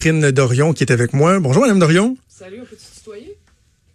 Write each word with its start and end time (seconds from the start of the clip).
Catherine 0.00 0.30
Dorion 0.30 0.72
qui 0.72 0.82
est 0.82 0.92
avec 0.92 1.12
moi. 1.12 1.38
Bonjour, 1.40 1.60
Madame 1.60 1.78
Dorion. 1.78 2.16
Salut, 2.26 2.60
on 2.62 2.64
peut-tu 2.64 2.98
tutoyer? 2.98 3.36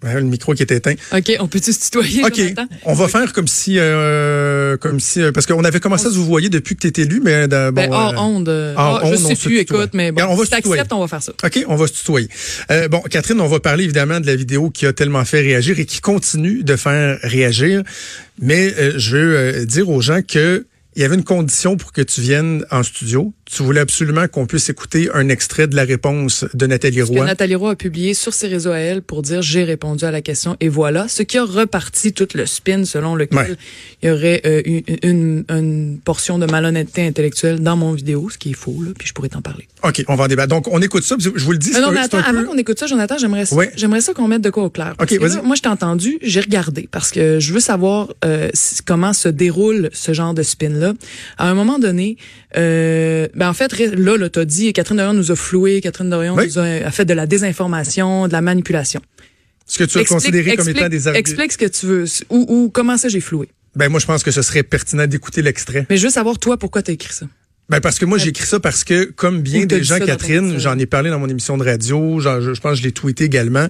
le 0.04 0.22
micro 0.22 0.54
qui 0.54 0.62
est 0.62 0.72
éteint. 0.72 0.94
OK, 1.12 1.36
on 1.40 1.48
peut-tu 1.48 1.74
se 1.74 1.80
tutoyer? 1.80 2.24
OK, 2.24 2.40
on 2.84 2.94
va 2.94 3.08
faire 3.08 3.34
comme 3.34 3.48
si, 3.48 3.80
euh, 3.80 4.78
comme 4.78 5.00
si, 5.00 5.20
euh, 5.20 5.32
parce 5.32 5.48
qu'on 5.48 5.64
avait 5.64 5.80
commencé 5.80 6.06
à 6.06 6.12
se 6.12 6.16
vous 6.16 6.26
voyer 6.26 6.50
depuis 6.50 6.76
que 6.76 6.82
tu 6.82 6.88
étais 6.88 7.02
élu, 7.02 7.22
mais 7.24 7.48
bon, 7.48 7.72
ben, 7.72 7.92
hors 7.92 8.14
euh, 8.14 8.22
onde. 8.22 8.50
Hors 8.78 9.02
ah, 9.04 9.12
je 9.12 9.16
sais 9.16 9.36
plus, 9.36 9.58
écoute, 9.58 9.90
mais 9.94 10.12
bon, 10.12 10.22
on 10.30 10.36
va 10.36 10.44
si 10.44 10.52
t'acceptes, 10.52 10.94
on 10.94 11.00
va 11.00 11.08
faire 11.08 11.24
ça. 11.24 11.32
OK, 11.44 11.66
on 11.68 11.76
va 11.76 11.88
se 11.88 11.94
tutoyer. 11.94 12.30
Euh, 12.70 12.88
bon, 12.88 13.02
Catherine, 13.10 13.42
on 13.42 13.48
va 13.48 13.60
parler 13.60 13.86
évidemment 13.86 14.20
de 14.20 14.28
la 14.28 14.36
vidéo 14.36 14.70
qui 14.70 14.86
a 14.86 14.94
tellement 14.94 15.26
fait 15.26 15.42
réagir 15.42 15.80
et 15.80 15.88
qui 15.88 16.02
continue 16.02 16.64
de 16.64 16.76
faire 16.76 17.18
réagir, 17.24 17.82
mais 18.40 19.00
je 19.00 19.18
veux 19.18 19.66
dire 19.66 19.90
aux 19.90 20.02
gens 20.02 20.22
que 20.22 20.68
il 20.96 21.02
y 21.02 21.06
avait 21.06 21.16
une 21.16 21.24
condition 21.24 21.76
pour 21.76 21.92
que 21.92 22.02
tu 22.02 22.22
viennes 22.22 22.66
en 22.72 22.82
studio. 22.84 23.34
Tu 23.46 23.62
voulais 23.62 23.82
absolument 23.82 24.28
qu'on 24.28 24.48
puisse 24.48 24.70
écouter 24.70 25.08
un 25.14 25.30
extrait 25.30 25.68
de 25.68 25.76
la 25.76 25.84
réponse 25.84 26.46
de 26.56 26.66
Nathalie 26.66 27.04
Roy. 27.04 27.20
Que 27.20 27.26
Nathalie 27.26 27.54
Roy 27.54 27.72
a 27.72 27.76
publié 27.76 28.16
sur 28.16 28.34
ses 28.34 28.48
réseaux 28.48 28.72
à 28.72 28.80
elle 28.80 29.04
pour 29.04 29.22
dire 29.22 29.44
j'ai 29.44 29.64
répondu 29.64 30.04
à 30.04 30.10
la 30.10 30.22
question 30.22 30.58
et 30.60 30.68
voilà. 30.68 31.08
Ce 31.08 31.22
qui 31.22 31.38
a 31.38 31.44
reparti 31.44 32.12
tout 32.12 32.28
le 32.34 32.48
spin 32.48 32.86
selon 32.86 33.16
lequel 33.16 33.58
il 34.02 34.10
y 34.10 34.12
aurait 34.12 34.42
euh, 34.46 34.62
une, 35.04 35.46
une, 35.50 36.00
portion 36.04 36.40
de 36.40 36.48
malhonnêteté 36.48 37.06
intellectuelle 37.06 37.60
dans 37.60 37.78
mon 37.78 37.94
vidéo, 37.94 38.30
ce 38.32 38.38
qui 38.40 38.50
est 38.50 38.54
faux, 38.54 38.82
là, 38.84 38.92
puis 38.98 39.08
je 39.08 39.14
pourrais 39.14 39.30
t'en 39.30 39.42
parler. 39.42 39.68
OK, 39.84 40.04
on 40.08 40.16
va 40.16 40.24
en 40.24 40.28
débattre. 40.28 40.50
Donc, 40.50 40.68
on 40.72 40.82
écoute 40.82 41.04
ça. 41.04 41.16
Je 41.20 41.30
vous 41.30 41.52
le 41.52 41.60
dis. 41.60 41.72
Mais 41.74 41.82
non, 41.82 41.92
mais 41.92 42.00
attends, 42.00 42.18
avant 42.18 42.44
qu'on 42.44 42.58
écoute 42.58 42.80
ça, 42.80 42.88
Jonathan, 42.88 43.18
j'aimerais 43.20 43.46
ça, 43.46 43.56
j'aimerais 43.76 44.02
ça 44.02 44.14
qu'on 44.14 44.28
mette 44.28 44.42
de 44.42 44.50
quoi 44.50 44.64
au 44.64 44.70
clair. 44.72 44.96
OK, 45.00 45.14
vas-y. 45.20 45.42
Moi, 45.44 45.56
je 45.56 45.62
t'ai 45.62 45.70
entendu, 45.70 46.18
j'ai 46.24 46.42
regardé 46.42 46.90
parce 46.92 47.12
que 47.12 47.40
je 47.40 47.54
veux 47.54 47.60
savoir 47.60 48.10
euh, 48.24 48.50
comment 48.86 49.14
se 49.14 49.30
déroule 49.30 49.90
ce 49.94 50.14
genre 50.14 50.34
de 50.34 50.42
spin-là 50.42 50.94
à 51.38 51.50
un 51.50 51.54
moment 51.54 51.78
donné, 51.78 52.18
euh, 52.58 53.28
ben 53.36 53.50
en 53.50 53.54
fait, 53.54 53.78
là, 53.78 54.18
là, 54.18 54.30
t'as 54.30 54.46
dit, 54.46 54.72
Catherine 54.72 54.98
Dorion 54.98 55.14
nous 55.14 55.32
a 55.32 55.36
floué, 55.36 55.82
Catherine 55.82 56.10
Dorion 56.10 56.36
nous 56.36 56.58
a, 56.58 56.92
fait 56.92 57.06
de 57.06 57.14
la 57.14 57.28
désinformation, 57.28 58.28
de 58.28 58.34
la 58.34 58.42
manipulation. 58.42 59.02
Ce 59.68 59.78
que 59.78 59.84
tu 59.84 60.00
as 60.00 60.06
considéré 60.06 60.56
comme 60.56 60.70
étant 60.70 60.88
des 60.88 61.08
arguments. 61.08 61.20
Explique 61.20 61.52
ce 61.52 61.58
que 61.58 61.66
tu 61.66 61.86
veux, 61.86 62.06
ou, 62.30 62.46
ou 62.48 62.70
comment 62.70 62.98
ça 62.98 63.10
j'ai 63.10 63.20
floué. 63.20 63.50
Ben 63.76 63.90
moi, 63.90 64.00
je 64.00 64.06
pense 64.06 64.24
que 64.24 64.32
ce 64.32 64.42
serait 64.42 64.64
pertinent 64.64 65.06
d'écouter 65.06 65.42
l'extrait. 65.42 65.86
Mais 65.90 65.98
je 65.98 66.04
veux 66.04 66.12
savoir, 66.12 66.40
toi, 66.40 66.58
pourquoi 66.58 66.82
tu 66.82 66.92
as 66.92 66.94
écrit 66.94 67.14
ça. 67.14 67.28
Ben 67.68 67.80
parce 67.80 67.98
que 67.98 68.06
moi 68.06 68.20
j'ai 68.20 68.30
écrit 68.30 68.46
ça 68.46 68.60
parce 68.60 68.84
que 68.84 69.06
comme 69.06 69.42
bien 69.42 69.66
des 69.66 69.84
gens 69.84 69.98
Catherine, 69.98 70.60
j'en 70.60 70.78
ai 70.78 70.86
parlé 70.86 71.10
dans 71.10 71.18
mon 71.18 71.28
émission 71.28 71.58
de 71.58 71.64
radio, 71.64 72.20
je, 72.20 72.54
je 72.54 72.62
pense 72.62 72.74
que 72.74 72.78
je 72.78 72.84
l'ai 72.84 72.92
tweeté 72.92 73.24
également. 73.24 73.68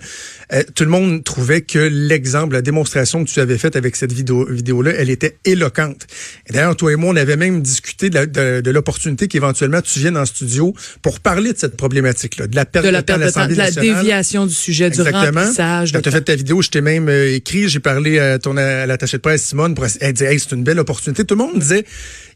Euh, 0.52 0.64
tout 0.76 0.84
le 0.84 0.90
monde 0.90 1.24
trouvait 1.24 1.62
que 1.62 1.80
l'exemple, 1.80 2.56
la 2.56 2.62
démonstration 2.62 3.24
que 3.24 3.30
tu 3.30 3.40
avais 3.40 3.58
faite 3.58 3.78
avec 3.78 3.96
cette 3.96 4.12
vidéo 4.12 4.46
vidéo 4.48 4.82
là, 4.82 4.92
elle 4.98 5.10
était 5.10 5.38
éloquente. 5.46 6.08
Et 6.48 6.52
d'ailleurs 6.52 6.76
toi 6.76 6.92
et 6.92 6.98
moi 6.98 7.12
on 7.14 7.16
avait 7.16 7.38
même 7.38 7.62
discuté 7.62 8.10
de, 8.10 8.70
l'opportunité 8.70 9.30
qu'éventuellement 9.30 9.82
tu 9.82 10.00
viennes 10.00 10.18
en 10.18 10.26
studio 10.26 10.74
pour 11.02 11.22
parler 11.22 11.54
de 11.54 11.58
cette 11.58 11.78
problématique 11.78 12.38
là, 12.38 12.48
de 12.48 12.56
la 12.58 12.66
perte 12.66 12.86
de, 12.86 12.90
la 12.92 13.02
perte 13.02 13.22
de, 13.22 13.30
temps, 13.30 13.48
de 13.48 13.56
la 13.56 13.72
déviation 13.72 14.46
du 14.46 14.54
sujet 14.54 14.88
Exactement. 14.88 15.32
du 15.32 15.38
remplissage. 15.38 15.94
Quand 15.94 16.02
tu 16.02 16.10
as 16.10 16.12
fait 16.12 16.22
ta 16.22 16.36
vidéo, 16.36 16.62
je 16.62 16.70
t'ai 16.70 16.82
même 16.82 17.08
euh, 17.08 17.34
écrit, 17.34 17.70
j'ai 17.70 17.80
parlé 17.80 18.20
à 18.20 18.40
ton 18.40 18.58
à 18.58 18.86
l'attaché 18.86 19.16
de 19.18 19.22
presse 19.22 19.44
Simone 19.44 19.74
pour 19.74 19.86
elle 20.02 20.12
dire 20.12 20.28
hey, 20.28 20.38
c'est 20.38 20.52
une 20.52 20.66
belle 20.66 20.80
opportunité. 20.80 21.24
Tout 21.24 21.36
le 21.36 21.46
monde 21.46 21.60
disait 21.60 21.86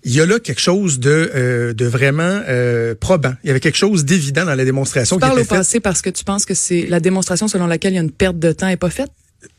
il 0.03 0.13
y 0.13 0.21
a 0.21 0.25
là 0.25 0.39
quelque 0.39 0.61
chose 0.61 0.99
de, 0.99 1.09
euh, 1.35 1.48
de 1.73 1.85
vraiment 1.85 2.41
euh, 2.47 2.95
probant. 2.99 3.33
Il 3.43 3.47
y 3.47 3.49
avait 3.51 3.59
quelque 3.59 3.77
chose 3.77 4.05
d'évident 4.05 4.45
dans 4.45 4.55
la 4.55 4.65
démonstration. 4.65 5.17
Tu 5.17 5.21
parles 5.21 5.39
au 5.39 5.45
passé 5.45 5.79
parce 5.79 6.01
que 6.01 6.09
tu 6.09 6.23
penses 6.23 6.45
que 6.45 6.53
c'est 6.53 6.85
la 6.87 6.99
démonstration 6.99 7.47
selon 7.47 7.67
laquelle 7.67 7.93
il 7.93 7.97
y 7.97 7.99
a 7.99 8.03
une 8.03 8.11
perte 8.11 8.39
de 8.39 8.51
temps 8.51 8.67
est 8.67 8.77
pas 8.77 8.89
faite? 8.89 9.11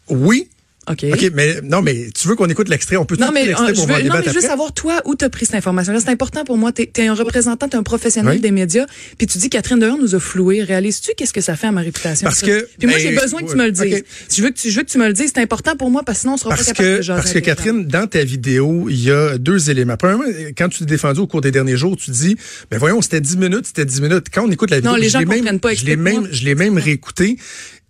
Oui, 0.08 0.48
OK. 0.88 1.04
OK, 1.12 1.30
mais 1.34 1.60
non, 1.62 1.82
mais 1.82 2.08
tu 2.14 2.26
veux 2.26 2.34
qu'on 2.34 2.46
écoute 2.46 2.68
l'extrait? 2.68 2.96
On 2.96 3.04
peut 3.04 3.16
non, 3.16 3.30
mais, 3.32 3.44
l'extrait 3.46 3.72
pour 3.74 3.86
veux, 3.86 4.02
Non, 4.02 4.14
mais 4.18 4.24
je 4.24 4.34
veux 4.34 4.40
savoir, 4.40 4.72
toi, 4.72 5.02
où 5.04 5.14
tu 5.14 5.24
as 5.24 5.30
pris 5.30 5.44
cette 5.44 5.56
information-là. 5.56 6.00
C'est 6.00 6.10
important 6.10 6.44
pour 6.44 6.56
moi. 6.56 6.72
Tu 6.72 6.88
es, 6.94 7.06
un 7.06 7.14
représentant, 7.14 7.68
tu 7.68 7.76
es 7.76 7.78
un 7.78 7.82
professionnel 7.82 8.40
des 8.40 8.50
médias. 8.50 8.86
Puis 9.18 9.26
tu 9.26 9.38
dis, 9.38 9.50
Catherine 9.50 9.78
Dehors 9.78 9.98
nous 9.98 10.14
a 10.14 10.20
floué. 10.20 10.62
Réalises-tu 10.62 11.12
qu'est-ce 11.16 11.32
que 11.32 11.40
ça 11.40 11.54
fait 11.54 11.66
à 11.66 11.72
ma 11.72 11.82
réputation? 11.82 12.24
Parce 12.24 12.40
que. 12.40 12.66
Puis 12.78 12.88
moi, 12.88 12.98
j'ai 12.98 13.14
ben, 13.14 13.20
besoin 13.20 13.42
que 13.42 13.50
tu 13.50 13.56
me 13.56 13.66
le 13.66 13.72
dises. 13.72 14.02
Je, 14.30 14.42
veux 14.42 14.50
que 14.50 14.58
tu, 14.58 14.70
je 14.70 14.76
veux 14.76 14.82
que 14.82 14.90
tu 14.90 14.98
me 14.98 15.06
le 15.06 15.12
dises. 15.12 15.32
C'est 15.34 15.42
important 15.42 15.76
pour 15.76 15.90
moi 15.90 16.02
parce 16.02 16.18
que 16.18 16.22
sinon, 16.22 16.34
on 16.34 16.36
sera 16.38 16.56
pas 16.56 16.64
capable 16.64 17.00
de 17.00 17.06
Parce 17.06 17.32
que, 17.32 17.38
Catherine, 17.38 17.84
dans 17.84 18.06
ta 18.06 18.24
vidéo, 18.24 18.88
il 18.88 19.02
y 19.02 19.10
a 19.10 19.38
deux 19.38 19.70
éléments. 19.70 19.96
Premièrement, 19.96 20.24
quand 20.56 20.68
tu 20.68 20.80
t'es 20.80 20.86
défendu 20.86 21.20
au 21.20 21.26
cours 21.26 21.42
des 21.42 21.50
derniers 21.50 21.76
jours, 21.76 21.96
tu 21.96 22.10
dis, 22.10 22.36
ben 22.70 22.78
voyons, 22.78 23.02
c'était 23.02 23.20
10 23.20 23.36
minutes, 23.36 23.66
c'était 23.66 23.84
10 23.84 24.00
minutes. 24.00 24.26
Quand 24.32 24.46
on 24.46 24.50
écoute 24.50 24.70
la 24.70 24.78
vidéo, 24.78 24.92
non, 24.92 24.96
les 24.96 25.08
gens 25.10 25.20
même, 25.20 25.60
pas. 25.60 25.74
Je 25.74 25.84
l'ai 25.84 25.96
même, 25.96 26.28
je 26.32 26.44
l'ai 26.44 26.54
même 26.54 26.78
réécouté. 26.78 27.36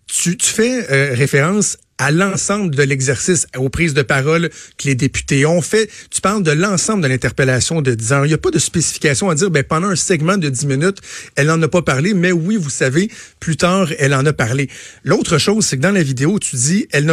Tu, 0.06 0.36
tu 0.36 0.48
fais 0.48 0.90
euh, 0.90 1.14
référence 1.14 1.76
à 2.00 2.10
l'ensemble 2.10 2.74
de 2.74 2.82
l'exercice, 2.82 3.46
aux 3.58 3.68
prises 3.68 3.92
de 3.92 4.00
parole 4.00 4.48
que 4.78 4.86
les 4.86 4.94
députés 4.94 5.44
ont 5.44 5.60
fait. 5.60 5.90
Tu 6.10 6.22
parles 6.22 6.42
de 6.42 6.50
l'ensemble 6.50 7.02
de 7.02 7.08
l'interpellation 7.08 7.82
de 7.82 7.94
10 7.94 8.12
ans. 8.14 8.24
Il 8.24 8.28
n'y 8.28 8.34
a 8.34 8.38
pas 8.38 8.50
de 8.50 8.58
spécification 8.58 9.28
à 9.28 9.34
dire, 9.34 9.50
ben, 9.50 9.62
pendant 9.62 9.88
un 9.88 9.96
segment 9.96 10.38
de 10.38 10.48
10 10.48 10.66
minutes, 10.66 10.98
elle 11.36 11.48
n'en 11.48 11.60
a 11.60 11.68
pas 11.68 11.82
parlé, 11.82 12.14
mais 12.14 12.32
oui, 12.32 12.56
vous 12.56 12.70
savez, 12.70 13.10
plus 13.38 13.58
tard, 13.58 13.90
elle 13.98 14.14
en 14.14 14.24
a 14.24 14.32
parlé. 14.32 14.70
L'autre 15.04 15.36
chose, 15.36 15.66
c'est 15.66 15.76
que 15.76 15.82
dans 15.82 15.90
la 15.90 16.02
vidéo, 16.02 16.38
tu 16.38 16.56
dis, 16.56 16.88
elle 16.90 17.04
ne 17.04 17.12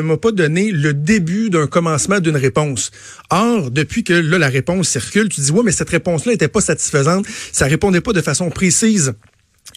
m'a 0.00 0.16
pas 0.16 0.32
donné 0.32 0.72
le 0.72 0.94
début 0.94 1.50
d'un 1.50 1.66
commencement 1.66 2.20
d'une 2.20 2.38
réponse. 2.38 2.90
Or, 3.28 3.70
depuis 3.70 4.02
que 4.02 4.14
la 4.14 4.48
réponse 4.48 4.88
circule, 4.88 5.28
tu 5.28 5.42
dis, 5.42 5.52
ouais, 5.52 5.62
mais 5.62 5.72
cette 5.72 5.90
réponse-là 5.90 6.32
n'était 6.32 6.48
pas 6.48 6.62
satisfaisante. 6.62 7.26
Ça 7.52 7.66
répondait 7.66 8.00
pas 8.00 8.14
de 8.14 8.22
façon 8.22 8.48
précise 8.48 9.12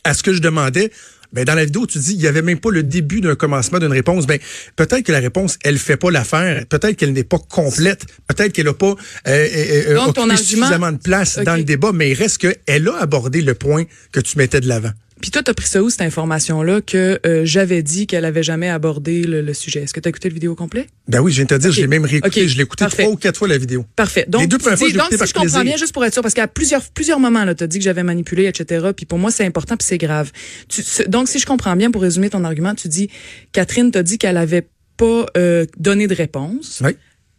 à 0.06 0.14
ce 0.14 0.24
que 0.24 0.32
je 0.32 0.40
demandais. 0.40 0.92
Ben 1.34 1.46
dans 1.46 1.56
la 1.56 1.66
vidéo, 1.66 1.86
tu 1.86 2.00
dis 2.00 2.14
il 2.14 2.22
y 2.22 2.28
avait 2.28 2.42
même 2.42 2.60
pas 2.60 2.72
le 2.72 2.84
début 2.84 3.22
d'un 3.22 3.36
commencement 3.36 3.80
d'une 3.80 3.92
réponse. 3.92 4.28
Ben 4.28 4.40
peut-être 4.76 5.04
que 5.04 5.12
la 5.12 5.20
réponse 5.20 5.58
elle 5.64 5.78
fait 5.78 5.98
pas 5.98 6.12
l'affaire, 6.12 6.66
peut-être 6.68 6.96
qu'elle 6.96 7.14
n'est 7.14 7.24
pas 7.24 7.40
complète, 7.40 8.06
peut-être 8.28 8.54
qu'elle 8.54 8.68
a 8.68 8.74
pas 8.74 8.96
euh, 9.28 9.48
euh, 9.96 9.98
euh 9.98 10.36
suffisamment 10.36 10.92
de 10.92 10.98
place 10.98 11.40
dans 11.40 11.56
le 11.56 11.64
débat, 11.64 11.92
mais 11.94 12.12
il 12.12 12.14
reste 12.14 12.38
qu'elle 12.38 12.88
a 12.88 12.98
abordé 12.98 13.42
le 13.42 13.54
point 13.54 13.84
que 14.12 14.20
tu 14.20 14.38
mettais 14.38 14.62
de 14.62 14.68
l'avant. 14.68 14.92
Puis 15.22 15.32
toi, 15.32 15.42
t'as 15.44 15.54
pris 15.54 15.68
ça 15.68 15.82
où, 15.82 15.90
cette 15.90 16.02
information-là, 16.02 16.82
que 16.82 17.20
euh, 17.26 17.42
j'avais 17.44 17.82
dit 17.82 18.08
qu'elle 18.08 18.26
avait 18.26 18.44
jamais 18.44 18.70
abordé 18.70 19.24
le, 19.24 19.54
sujet? 19.54 19.82
Est-ce 19.82 19.94
que 19.94 20.00
tu 20.00 20.08
as 20.08 20.12
écouté 20.12 20.30
le 20.30 20.34
vidéo 20.34 20.56
complet? 20.56 20.88
Ben 21.08 21.22
oui, 21.22 21.32
je 21.32 21.38
viens 21.38 21.46
de 21.46 21.50
te 21.50 21.62
dire, 21.62 21.72
je 21.72 21.82
l'ai 21.82 21.88
même 21.88 22.06
réécouté. 22.06 22.48
Je 22.48 22.58
l'ai 22.58 22.64
écouté 22.64 22.86
trois 22.88 23.06
ou 23.06 23.16
quatre 23.16 23.38
fois, 23.38 23.48
la 23.48 23.58
vidéo. 23.58 23.86
Parfait. 23.96 24.26
Donc, 24.28 24.42
Les 24.42 24.48
deux 24.48 24.58
premières 24.58 24.78
fois, 24.78 24.90
je 24.90 24.98
donc 24.98 25.08
si 25.12 25.18
je 25.18 25.34
comprends 25.34 25.64
bien, 25.64 25.78
juste 25.78 25.94
pour 25.94 26.06
être 26.06 26.14
sûr, 26.14 26.22
parce 26.22 26.34
qu'à 26.34 26.48
plusieurs, 26.48 26.84
plusieurs 26.92 27.20
moments, 27.20 27.46
là, 27.46 27.56
t'as 27.56 27.68
dit 27.68 27.80
que 27.80 27.84
j'avais 27.84 28.04
manipulé, 28.04 28.46
etc. 28.46 28.88
Puis 28.96 29.06
pour 29.06 29.18
moi, 29.18 29.32
c'est 29.32 29.46
important, 29.46 29.76
puis 29.76 29.88
c'est 29.88 29.98
grave. 29.98 30.32
Tu, 30.68 30.82
donc, 31.08 31.28
si 31.28 31.40
je 31.40 31.46
comprends 31.46 31.76
bien, 31.76 31.92
pour 31.92 32.02
résumer 32.02 32.30
ton 32.30 32.44
argument, 32.44 32.76
tu 32.76 32.88
dis, 32.88 33.10
Catherine 33.52 33.92
t'a 33.92 34.04
dit 34.04 34.18
qu'elle 34.18 34.38
avait 34.38 34.68
pas 34.98 35.26
euh, 35.38 35.66
donné 35.78 36.08
de 36.08 36.16
réponse. 36.16 36.82
Oui. 36.84 36.92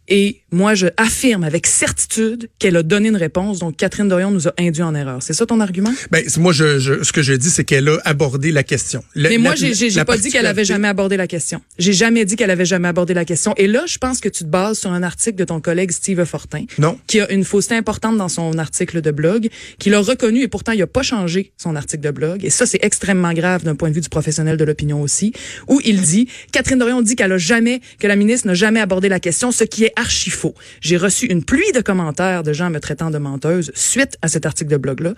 Et 0.09 0.41
moi, 0.51 0.73
je 0.73 0.87
affirme 0.97 1.43
avec 1.43 1.67
certitude 1.67 2.49
qu'elle 2.57 2.75
a 2.75 2.83
donné 2.83 3.09
une 3.09 3.15
réponse. 3.15 3.59
Donc, 3.59 3.77
Catherine 3.77 4.07
Dorion 4.07 4.31
nous 4.31 4.47
a 4.47 4.53
induit 4.59 4.81
en 4.81 4.95
erreur. 4.95 5.21
C'est 5.21 5.33
ça 5.33 5.45
ton 5.45 5.59
argument? 5.59 5.93
Ben, 6.11 6.23
moi, 6.37 6.51
je, 6.51 6.79
je, 6.79 7.03
ce 7.03 7.11
que 7.11 7.21
je 7.21 7.33
dis, 7.33 7.49
c'est 7.49 7.63
qu'elle 7.63 7.87
a 7.87 7.99
abordé 8.05 8.51
la 8.51 8.63
question. 8.63 9.03
Mais 9.15 9.37
moi, 9.37 9.53
j'ai 9.55 10.03
pas 10.03 10.17
dit 10.17 10.31
qu'elle 10.31 10.47
avait 10.47 10.65
jamais 10.65 10.87
abordé 10.87 11.15
la 11.17 11.27
question. 11.27 11.61
J'ai 11.77 11.93
jamais 11.93 12.25
dit 12.25 12.35
qu'elle 12.35 12.49
avait 12.49 12.65
jamais 12.65 12.87
abordé 12.87 13.13
la 13.13 13.25
question. 13.25 13.53
Et 13.57 13.67
là, 13.67 13.83
je 13.85 13.97
pense 13.97 14.19
que 14.19 14.29
tu 14.29 14.43
te 14.43 14.49
bases 14.49 14.79
sur 14.79 14.91
un 14.91 15.03
article 15.03 15.37
de 15.37 15.43
ton 15.43 15.61
collègue 15.61 15.91
Steve 15.91 16.23
Fortin. 16.25 16.65
Non. 16.77 16.97
Qui 17.07 17.21
a 17.21 17.31
une 17.31 17.43
fausseté 17.43 17.75
importante 17.75 18.17
dans 18.17 18.29
son 18.29 18.57
article 18.57 19.01
de 19.01 19.11
blog, 19.11 19.49
qu'il 19.77 19.93
a 19.93 19.99
reconnu 19.99 20.41
et 20.41 20.47
pourtant, 20.47 20.71
il 20.71 20.81
a 20.81 20.87
pas 20.87 21.03
changé 21.03 21.51
son 21.57 21.75
article 21.75 22.03
de 22.03 22.11
blog. 22.11 22.43
Et 22.43 22.49
ça, 22.49 22.65
c'est 22.65 22.83
extrêmement 22.83 23.33
grave 23.33 23.63
d'un 23.63 23.75
point 23.75 23.89
de 23.89 23.93
vue 23.93 24.01
du 24.01 24.09
professionnel 24.09 24.57
de 24.57 24.63
l'opinion 24.63 25.01
aussi, 25.01 25.33
où 25.67 25.79
il 25.85 26.01
dit, 26.01 26.27
Catherine 26.51 26.79
Dorion 26.79 27.01
dit 27.01 27.15
qu'elle 27.15 27.31
a 27.31 27.37
jamais, 27.37 27.81
que 27.99 28.07
la 28.07 28.15
ministre 28.15 28.47
n'a 28.47 28.55
jamais 28.55 28.79
abordé 28.79 29.09
la 29.09 29.19
question, 29.19 29.51
ce 29.51 29.63
qui 29.63 29.85
est 29.85 29.93
archi 29.99 30.29
faux. 30.29 30.55
J'ai 30.81 30.97
reçu 30.97 31.25
une 31.25 31.43
pluie 31.43 31.71
de 31.73 31.81
commentaires 31.81 32.43
de 32.43 32.53
gens 32.53 32.69
me 32.69 32.79
traitant 32.79 33.11
de 33.11 33.17
menteuse 33.17 33.71
suite 33.75 34.17
à 34.21 34.27
cet 34.27 34.45
article 34.45 34.71
de 34.71 34.77
blog-là. 34.77 35.13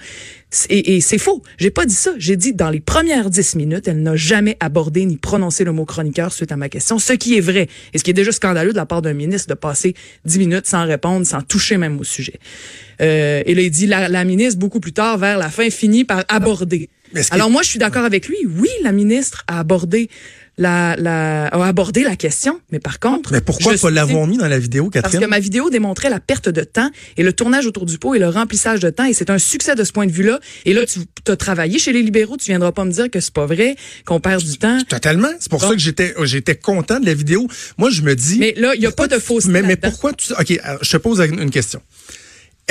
Et, 0.70 1.00
c'est 1.02 1.18
faux. 1.18 1.42
J'ai 1.58 1.70
pas 1.70 1.86
dit 1.86 1.96
ça. 1.96 2.12
J'ai 2.18 2.36
dit 2.36 2.54
dans 2.54 2.70
les 2.70 2.82
premières 2.82 3.30
dix 3.30 3.56
minutes, 3.56 3.88
elle 3.88 4.02
n'a 4.02 4.16
jamais 4.16 4.58
abordé 4.60 5.06
ni 5.06 5.18
prononcé 5.18 5.64
le 5.64 5.72
mot 5.72 5.86
chroniqueur 5.86 6.34
suite 6.34 6.52
à 6.52 6.58
ma 6.58 6.68
question, 6.68 7.00
ce 7.00 7.14
qui 7.14 7.38
est 7.38 7.42
vrai. 7.42 7.68
Et 7.94 7.98
ce 7.98 8.04
qui 8.04 8.10
est 8.10 8.16
déjà 8.16 8.32
scandaleux 8.32 8.72
de 8.72 8.78
la 8.78 8.86
part 8.86 9.02
d'un 9.02 9.14
ministre 9.14 9.48
de 9.48 9.54
passer 9.54 9.94
dix 10.26 10.40
minutes 10.40 10.68
sans 10.68 10.86
répondre, 10.86 11.26
sans 11.26 11.42
toucher 11.42 11.78
même 11.78 12.00
au 12.00 12.04
sujet. 12.04 12.40
Euh, 13.02 13.44
et 13.46 13.56
là, 13.56 13.62
il 13.62 13.72
dit, 13.72 13.88
la 13.88 14.24
ministre, 14.26 14.60
beaucoup 14.60 14.80
plus 14.80 14.94
tard, 14.94 15.18
vers 15.18 15.38
la 15.38 15.50
fin, 15.50 15.70
finit 15.70 16.04
par 16.04 16.24
aborder. 16.28 16.90
Alors 17.32 17.50
moi, 17.50 17.62
je 17.62 17.70
suis 17.70 17.80
d'accord 17.80 18.06
avec 18.06 18.28
lui. 18.28 18.38
Oui, 18.58 18.70
la 18.84 18.92
ministre 18.92 19.44
a 19.48 19.60
abordé 19.60 20.10
la, 20.58 20.96
la, 20.98 21.48
a 21.48 21.68
abordé 21.68 22.04
la 22.04 22.16
question, 22.16 22.60
mais 22.72 22.80
par 22.80 23.00
contre... 23.00 23.32
Mais 23.32 23.42
pourquoi 23.42 23.74
pas 23.76 23.90
l'avons 23.90 24.28
mis 24.28 24.38
dans 24.38 24.48
la 24.48 24.60
vidéo, 24.60 24.90
Catherine? 24.90 25.20
Parce 25.20 25.24
que 25.24 25.30
ma 25.30 25.40
vidéo 25.40 25.70
démontrait 25.70 26.10
la 26.10 26.20
perte 26.20 26.50
de 26.50 26.62
temps 26.64 26.90
et 27.18 27.24
le 27.24 27.34
tournage 27.34 27.66
autour 27.66 27.86
du 27.86 27.98
pot 27.98 28.14
et 28.16 28.20
le 28.20 28.28
remplissage 28.28 28.80
de 28.80 28.90
temps, 28.90 29.06
et 29.06 29.14
c'est 29.14 29.30
un 29.30 29.40
succès 29.40 29.76
de 29.76 29.84
ce 29.84 29.92
point 29.92 30.06
de 30.06 30.12
vue-là. 30.12 30.40
Et 30.66 30.74
là, 30.74 30.82
tu 30.86 31.00
as 31.28 31.36
travaillé 31.36 31.80
chez 31.80 31.94
les 31.94 32.04
libéraux, 32.04 32.38
tu 32.38 32.48
viendras 32.48 32.72
pas 32.72 32.86
me 32.86 32.92
dire 32.92 33.10
que 33.10 33.20
c'est 33.20 33.34
pas 33.34 33.46
vrai, 33.46 33.76
qu'on 34.06 34.20
perd 34.20 34.44
du 34.44 34.58
temps. 34.58 34.80
Totalement. 34.88 35.30
C'est 35.40 35.50
pour 35.50 35.62
ça 35.62 35.72
que 35.72 35.80
j'étais 35.80 36.14
j'étais 36.24 36.56
content 36.56 37.00
de 37.00 37.06
la 37.06 37.14
vidéo. 37.14 37.48
Moi, 37.78 37.90
je 37.90 38.02
me 38.02 38.16
dis... 38.16 38.38
Mais 38.40 38.54
là, 38.58 38.74
il 38.76 38.82
y 38.82 38.86
a 38.86 38.92
pas 38.92 39.08
de 39.08 39.18
fausse 39.18 39.46
Mais, 39.46 39.62
mais 39.62 39.78
pourquoi 39.78 40.14
tu... 40.14 40.34
OK, 40.34 40.60
je 40.82 40.92
te 40.92 40.98
pose 40.98 41.22
une 41.22 41.50
question. 41.50 41.82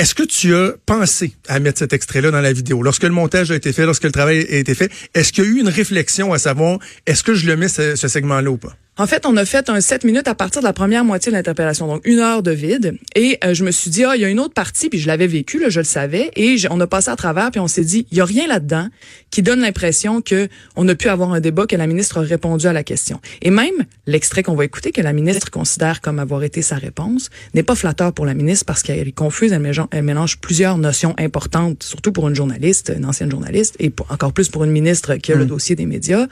Est-ce 0.01 0.15
que 0.15 0.23
tu 0.23 0.55
as 0.55 0.73
pensé 0.87 1.35
à 1.47 1.59
mettre 1.59 1.77
cet 1.77 1.93
extrait-là 1.93 2.31
dans 2.31 2.41
la 2.41 2.51
vidéo? 2.53 2.81
Lorsque 2.81 3.03
le 3.03 3.11
montage 3.11 3.51
a 3.51 3.55
été 3.55 3.71
fait, 3.71 3.85
lorsque 3.85 4.03
le 4.03 4.11
travail 4.11 4.47
a 4.49 4.57
été 4.57 4.73
fait, 4.73 4.91
est-ce 5.13 5.31
qu'il 5.31 5.43
y 5.43 5.47
a 5.47 5.49
eu 5.51 5.59
une 5.59 5.69
réflexion 5.69 6.33
à 6.33 6.39
savoir, 6.39 6.79
est-ce 7.05 7.21
que 7.21 7.35
je 7.35 7.45
le 7.45 7.55
mets 7.55 7.67
ce, 7.67 7.95
segment-là 7.95 8.49
ou 8.49 8.57
pas? 8.57 8.75
En 8.97 9.07
fait, 9.07 9.25
on 9.25 9.37
a 9.37 9.45
fait 9.45 9.69
un 9.69 9.79
7 9.79 10.03
minutes 10.03 10.27
à 10.27 10.35
partir 10.35 10.61
de 10.61 10.67
la 10.67 10.73
première 10.73 11.05
moitié 11.05 11.31
de 11.31 11.37
l'interpellation, 11.37 11.87
donc 11.87 12.01
une 12.05 12.19
heure 12.19 12.43
de 12.43 12.51
vide. 12.51 12.97
Et 13.15 13.37
euh, 13.43 13.53
je 13.53 13.63
me 13.63 13.71
suis 13.71 13.89
dit, 13.89 14.03
ah, 14.03 14.17
il 14.17 14.21
y 14.21 14.25
a 14.25 14.29
une 14.29 14.39
autre 14.39 14.53
partie, 14.53 14.89
puis 14.89 14.99
je 14.99 15.07
l'avais 15.07 15.27
vécu, 15.27 15.59
là, 15.59 15.69
je 15.69 15.79
le 15.79 15.85
savais. 15.85 16.29
Et 16.35 16.57
on 16.69 16.79
a 16.81 16.87
passé 16.87 17.09
à 17.09 17.15
travers, 17.15 17.51
puis 17.51 17.61
on 17.61 17.69
s'est 17.69 17.85
dit, 17.85 18.05
il 18.11 18.17
y 18.17 18.21
a 18.21 18.25
rien 18.25 18.47
là-dedans 18.47 18.89
qui 19.29 19.43
donne 19.43 19.61
l'impression 19.61 20.21
que 20.21 20.49
on 20.75 20.85
a 20.89 20.93
pu 20.93 21.07
avoir 21.07 21.31
un 21.31 21.39
débat, 21.39 21.67
que 21.67 21.77
la 21.77 21.87
ministre 21.87 22.17
a 22.17 22.21
répondu 22.21 22.67
à 22.67 22.73
la 22.73 22.83
question. 22.83 23.21
Et 23.41 23.49
même 23.49 23.85
l'extrait 24.07 24.43
qu'on 24.43 24.55
va 24.55 24.65
écouter, 24.65 24.91
que 24.91 25.01
la 25.01 25.13
ministre 25.13 25.49
considère 25.51 26.01
comme 26.01 26.19
avoir 26.19 26.43
été 26.43 26.61
sa 26.61 26.75
réponse, 26.75 27.29
n'est 27.53 27.63
pas 27.63 27.75
flatteur 27.75 28.11
pour 28.11 28.25
la 28.25 28.33
ministre 28.33 28.65
parce 28.65 28.83
qu'elle 28.83 29.07
est 29.07 29.11
confuse, 29.13 29.53
elle 29.53 29.61
mélange, 29.61 29.87
elle 29.91 30.03
mélange, 30.03 30.37
plusieurs 30.39 30.77
notions 30.77 31.15
importantes, 31.17 31.81
surtout 31.81 32.11
pour 32.11 32.27
une 32.27 32.35
journaliste, 32.35 32.91
une 32.95 33.05
ancienne 33.05 33.31
journaliste, 33.31 33.77
et 33.79 33.93
encore 34.09 34.33
plus 34.33 34.49
pour 34.49 34.65
une 34.65 34.71
ministre 34.71 35.15
qui 35.15 35.31
a 35.31 35.35
le 35.35 35.45
mm. 35.45 35.47
dossier 35.47 35.75
des 35.77 35.85
médias. 35.85 36.27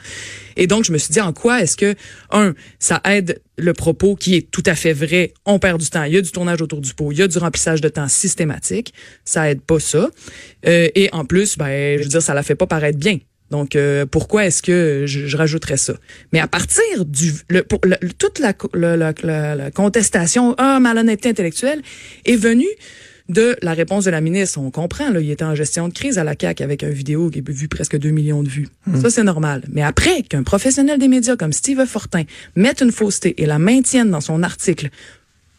Et 0.60 0.66
donc, 0.66 0.84
je 0.84 0.92
me 0.92 0.98
suis 0.98 1.12
dit, 1.12 1.20
en 1.20 1.32
quoi 1.32 1.62
est-ce 1.62 1.76
que, 1.76 1.96
un, 2.30 2.54
ça 2.78 3.00
aide 3.04 3.40
le 3.56 3.72
propos 3.72 4.14
qui 4.14 4.36
est 4.36 4.50
tout 4.50 4.62
à 4.66 4.74
fait 4.74 4.92
vrai, 4.92 5.32
on 5.46 5.58
perd 5.58 5.80
du 5.80 5.88
temps, 5.88 6.04
il 6.04 6.12
y 6.12 6.16
a 6.16 6.20
du 6.20 6.30
tournage 6.30 6.62
autour 6.62 6.80
du 6.80 6.94
pot, 6.94 7.10
il 7.12 7.18
y 7.18 7.22
a 7.22 7.28
du 7.28 7.38
remplissage 7.38 7.80
de 7.80 7.88
temps 7.88 8.08
systématique, 8.08 8.94
ça 9.24 9.50
aide 9.50 9.62
pas 9.62 9.80
ça. 9.80 10.10
Euh, 10.66 10.88
et 10.94 11.08
en 11.12 11.24
plus, 11.24 11.58
ben, 11.58 11.98
je 11.98 12.04
veux 12.04 12.08
dire, 12.08 12.22
ça 12.22 12.34
la 12.34 12.42
fait 12.42 12.54
pas 12.54 12.66
paraître 12.66 12.98
bien. 12.98 13.18
Donc, 13.50 13.74
euh, 13.74 14.06
pourquoi 14.06 14.46
est-ce 14.46 14.62
que 14.62 15.04
je, 15.06 15.36
rajouterais 15.36 15.76
ça? 15.76 15.94
Mais 16.32 16.38
à 16.38 16.46
partir 16.46 17.04
du... 17.04 17.32
Le, 17.48 17.62
pour, 17.62 17.80
toute 18.18 18.38
la, 18.38 18.54
la, 18.74 19.12
la, 19.56 19.70
contestation, 19.72 20.54
ah, 20.56 20.78
malhonnêteté 20.78 21.30
intellectuelle, 21.30 21.82
est 22.26 22.36
venue 22.36 22.68
de 23.30 23.56
la 23.62 23.74
réponse 23.74 24.04
de 24.04 24.10
la 24.10 24.20
ministre. 24.20 24.58
On 24.58 24.70
comprend, 24.70 25.10
là, 25.10 25.20
il 25.20 25.30
était 25.30 25.44
en 25.44 25.54
gestion 25.54 25.88
de 25.88 25.94
crise 25.94 26.18
à 26.18 26.24
la 26.24 26.34
CAQ 26.38 26.62
avec 26.64 26.82
une 26.82 26.90
vidéo 26.90 27.30
qui 27.30 27.38
a 27.38 27.42
vu 27.46 27.68
presque 27.68 27.96
2 27.96 28.10
millions 28.10 28.42
de 28.42 28.48
vues. 28.48 28.68
Hmm. 28.86 29.00
Ça, 29.00 29.08
c'est 29.10 29.22
normal. 29.22 29.62
Mais 29.72 29.82
après 29.82 30.22
qu'un 30.22 30.42
professionnel 30.42 30.98
des 30.98 31.08
médias 31.08 31.36
comme 31.36 31.52
Steve 31.52 31.86
Fortin 31.86 32.24
mette 32.56 32.82
une 32.82 32.92
fausseté 32.92 33.40
et 33.40 33.46
la 33.46 33.58
maintienne 33.58 34.10
dans 34.10 34.20
son 34.20 34.42
article 34.42 34.90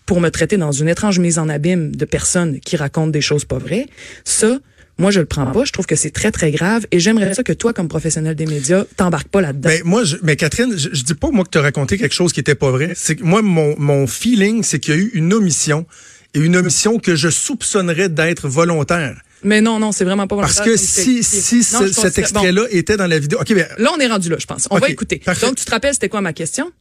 pour 0.05 0.19
me 0.19 0.29
traiter 0.29 0.57
dans 0.57 0.73
une 0.73 0.89
étrange 0.89 1.19
mise 1.19 1.39
en 1.39 1.47
abîme 1.47 1.95
de 1.95 2.05
personnes 2.05 2.59
qui 2.59 2.75
racontent 2.75 3.07
des 3.07 3.21
choses 3.21 3.45
pas 3.45 3.59
vraies, 3.59 3.85
ça, 4.25 4.59
moi, 4.97 5.09
je 5.09 5.21
le 5.21 5.25
prends 5.25 5.47
pas. 5.47 5.63
Je 5.63 5.71
trouve 5.71 5.85
que 5.85 5.95
c'est 5.95 6.11
très, 6.11 6.31
très 6.31 6.51
grave. 6.51 6.85
Et 6.91 6.99
j'aimerais 6.99 7.33
ça 7.33 7.43
que 7.43 7.53
toi, 7.53 7.71
comme 7.71 7.87
professionnel 7.87 8.35
des 8.35 8.45
médias, 8.45 8.83
t'embarques 8.97 9.29
pas 9.29 9.39
là-dedans. 9.39 9.69
Ben, 9.69 9.81
moi, 9.85 10.03
je, 10.03 10.17
mais 10.21 10.35
Catherine, 10.35 10.77
je, 10.77 10.89
je 10.91 11.03
dis 11.03 11.13
pas, 11.13 11.31
moi, 11.31 11.45
que 11.45 11.49
tu 11.49 11.57
as 11.57 11.61
raconté 11.61 11.97
quelque 11.97 12.13
chose 12.13 12.33
qui 12.33 12.41
était 12.41 12.55
pas 12.55 12.69
vrai. 12.71 12.91
C'est 12.95 13.15
que 13.15 13.23
moi, 13.23 13.41
mon, 13.41 13.79
mon 13.79 14.05
feeling, 14.05 14.63
c'est 14.63 14.79
qu'il 14.79 14.93
y 14.93 14.97
a 14.97 14.99
eu 14.99 15.11
une 15.13 15.33
omission 15.33 15.85
et 16.33 16.39
une 16.39 16.55
omission 16.55 16.99
que 16.99 17.15
je 17.15 17.29
soupçonnerais 17.29 18.09
d'être 18.09 18.47
volontaire. 18.47 19.21
Mais 19.43 19.61
non, 19.61 19.79
non, 19.79 19.91
c'est 19.91 20.05
vraiment 20.05 20.27
pas 20.27 20.35
volontaire. 20.35 20.55
Parce 20.55 20.67
que 20.67 20.77
si, 20.77 21.23
si 21.23 21.63
cet 21.63 22.17
extrait-là 22.17 22.67
était 22.69 22.97
dans 22.97 23.07
la 23.07 23.19
vidéo... 23.19 23.39
OK, 23.41 23.53
ben, 23.53 23.67
Là, 23.77 23.91
on 23.95 23.99
est 23.99 24.07
rendu 24.07 24.29
là, 24.29 24.37
je 24.39 24.45
pense. 24.45 24.67
On 24.69 24.77
va 24.77 24.89
écouter. 24.89 25.21
Donc, 25.41 25.55
tu 25.55 25.65
te 25.65 25.71
rappelles, 25.71 25.93
c'était 25.93 26.09
quoi 26.09 26.21
ma 26.21 26.33
question? 26.33 26.71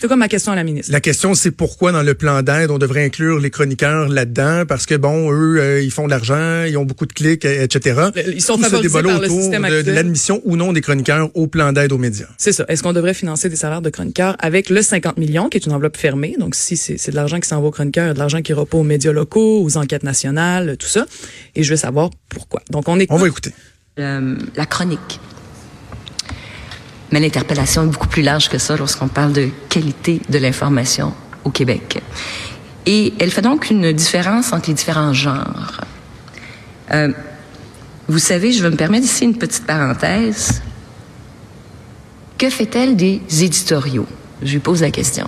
C'est 0.00 0.06
quoi 0.06 0.16
ma 0.16 0.28
question 0.28 0.52
à 0.52 0.56
la 0.56 0.64
ministre? 0.64 0.92
La 0.92 1.00
question, 1.00 1.34
c'est 1.34 1.50
pourquoi 1.50 1.92
dans 1.92 2.02
le 2.02 2.14
plan 2.14 2.42
d'aide, 2.42 2.70
on 2.70 2.78
devrait 2.78 3.04
inclure 3.04 3.38
les 3.38 3.50
chroniqueurs 3.50 4.08
là-dedans, 4.08 4.64
parce 4.66 4.86
que, 4.86 4.94
bon, 4.94 5.32
eux, 5.32 5.58
euh, 5.58 5.82
ils 5.82 5.90
font 5.90 6.04
de 6.04 6.10
l'argent, 6.10 6.64
ils 6.64 6.76
ont 6.76 6.84
beaucoup 6.84 7.06
de 7.06 7.12
clics, 7.12 7.44
etc. 7.44 8.10
Ils 8.26 8.42
sont 8.42 8.58
favorisés 8.58 9.02
par 9.02 9.20
le 9.20 9.28
système 9.28 9.66
de, 9.68 9.82
de 9.82 9.92
l'admission 9.92 10.40
ou 10.44 10.56
non 10.56 10.72
des 10.72 10.80
chroniqueurs 10.80 11.30
au 11.34 11.46
plan 11.46 11.72
d'aide 11.72 11.92
aux 11.92 11.98
médias. 11.98 12.26
C'est 12.36 12.52
ça. 12.52 12.64
Est-ce 12.68 12.82
qu'on 12.82 12.92
devrait 12.92 13.14
financer 13.14 13.48
des 13.48 13.56
salaires 13.56 13.82
de 13.82 13.90
chroniqueurs 13.90 14.36
avec 14.38 14.70
le 14.70 14.82
50 14.82 15.16
millions, 15.16 15.48
qui 15.48 15.56
est 15.56 15.66
une 15.66 15.72
enveloppe 15.72 15.96
fermée? 15.96 16.36
Donc, 16.38 16.54
si 16.54 16.76
c'est 16.76 17.10
de 17.10 17.16
l'argent 17.16 17.40
qui 17.40 17.48
s'en 17.48 17.60
va 17.60 17.68
aux 17.68 17.70
chroniqueurs, 17.70 18.14
de 18.14 18.18
l'argent 18.18 18.42
qui 18.42 18.52
repose 18.52 18.80
aux 18.80 18.84
médias 18.84 19.12
locaux, 19.12 19.62
aux 19.62 19.76
enquêtes 19.76 20.02
nationales, 20.02 20.76
tout 20.78 20.88
ça. 20.88 21.06
Et 21.54 21.62
je 21.62 21.70
veux 21.70 21.76
savoir 21.76 22.10
pourquoi. 22.28 22.60
Donc, 22.70 22.88
on 22.88 22.98
est. 22.98 23.06
On 23.10 23.16
va 23.16 23.28
écouter. 23.28 23.52
Euh, 23.98 24.36
la 24.56 24.66
chronique 24.66 25.20
mais 27.10 27.20
l'interpellation 27.20 27.84
est 27.84 27.86
beaucoup 27.86 28.08
plus 28.08 28.22
large 28.22 28.48
que 28.48 28.58
ça 28.58 28.76
lorsqu'on 28.76 29.08
parle 29.08 29.32
de 29.32 29.48
qualité 29.68 30.20
de 30.28 30.38
l'information 30.38 31.12
au 31.44 31.50
Québec. 31.50 32.02
Et 32.86 33.14
elle 33.18 33.30
fait 33.30 33.42
donc 33.42 33.70
une 33.70 33.92
différence 33.92 34.52
entre 34.52 34.68
les 34.68 34.74
différents 34.74 35.12
genres. 35.12 35.80
Euh, 36.92 37.12
vous 38.08 38.18
savez, 38.18 38.52
je 38.52 38.62
vais 38.62 38.70
me 38.70 38.76
permettre 38.76 39.04
ici 39.04 39.24
une 39.24 39.36
petite 39.36 39.66
parenthèse. 39.66 40.62
Que 42.38 42.50
fait-elle 42.50 42.96
des 42.96 43.20
éditoriaux? 43.40 44.06
Je 44.42 44.52
lui 44.52 44.60
pose 44.60 44.82
la 44.82 44.90
question. 44.90 45.26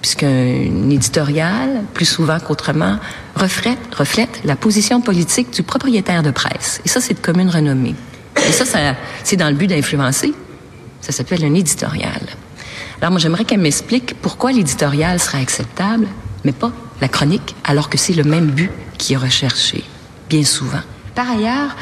Puisqu'un 0.00 0.90
éditorial, 0.90 1.82
plus 1.92 2.04
souvent 2.04 2.38
qu'autrement, 2.38 2.98
reflète, 3.34 4.40
la 4.44 4.56
position 4.56 5.00
politique 5.00 5.50
du 5.52 5.62
propriétaire 5.62 6.22
de 6.22 6.30
presse. 6.30 6.80
Et 6.84 6.88
ça, 6.88 7.00
c'est 7.00 7.14
de 7.14 7.20
commune 7.20 7.48
renommée. 7.48 7.94
Et 8.36 8.52
ça 8.52 8.64
c'est 9.24 9.36
dans 9.36 9.48
le 9.48 9.54
but 9.54 9.66
d'influencer 9.66 10.32
ça 11.00 11.12
s'appelle 11.12 11.44
un 11.44 11.54
éditorial. 11.54 12.20
Alors 13.00 13.10
moi, 13.12 13.20
j'aimerais 13.20 13.44
qu'elle 13.44 13.60
m'explique 13.60 14.14
pourquoi 14.20 14.52
l'éditorial 14.52 15.18
sera 15.18 15.38
acceptable, 15.38 16.06
mais 16.44 16.52
pas 16.52 16.72
la 17.00 17.08
chronique, 17.08 17.54
alors 17.64 17.88
que 17.88 17.96
c'est 17.96 18.12
le 18.12 18.24
même 18.24 18.50
but 18.50 18.70
qui 18.98 19.14
est 19.14 19.16
recherché, 19.16 19.84
bien 20.28 20.44
souvent. 20.44 20.82
Par 21.14 21.30
ailleurs, 21.30 21.76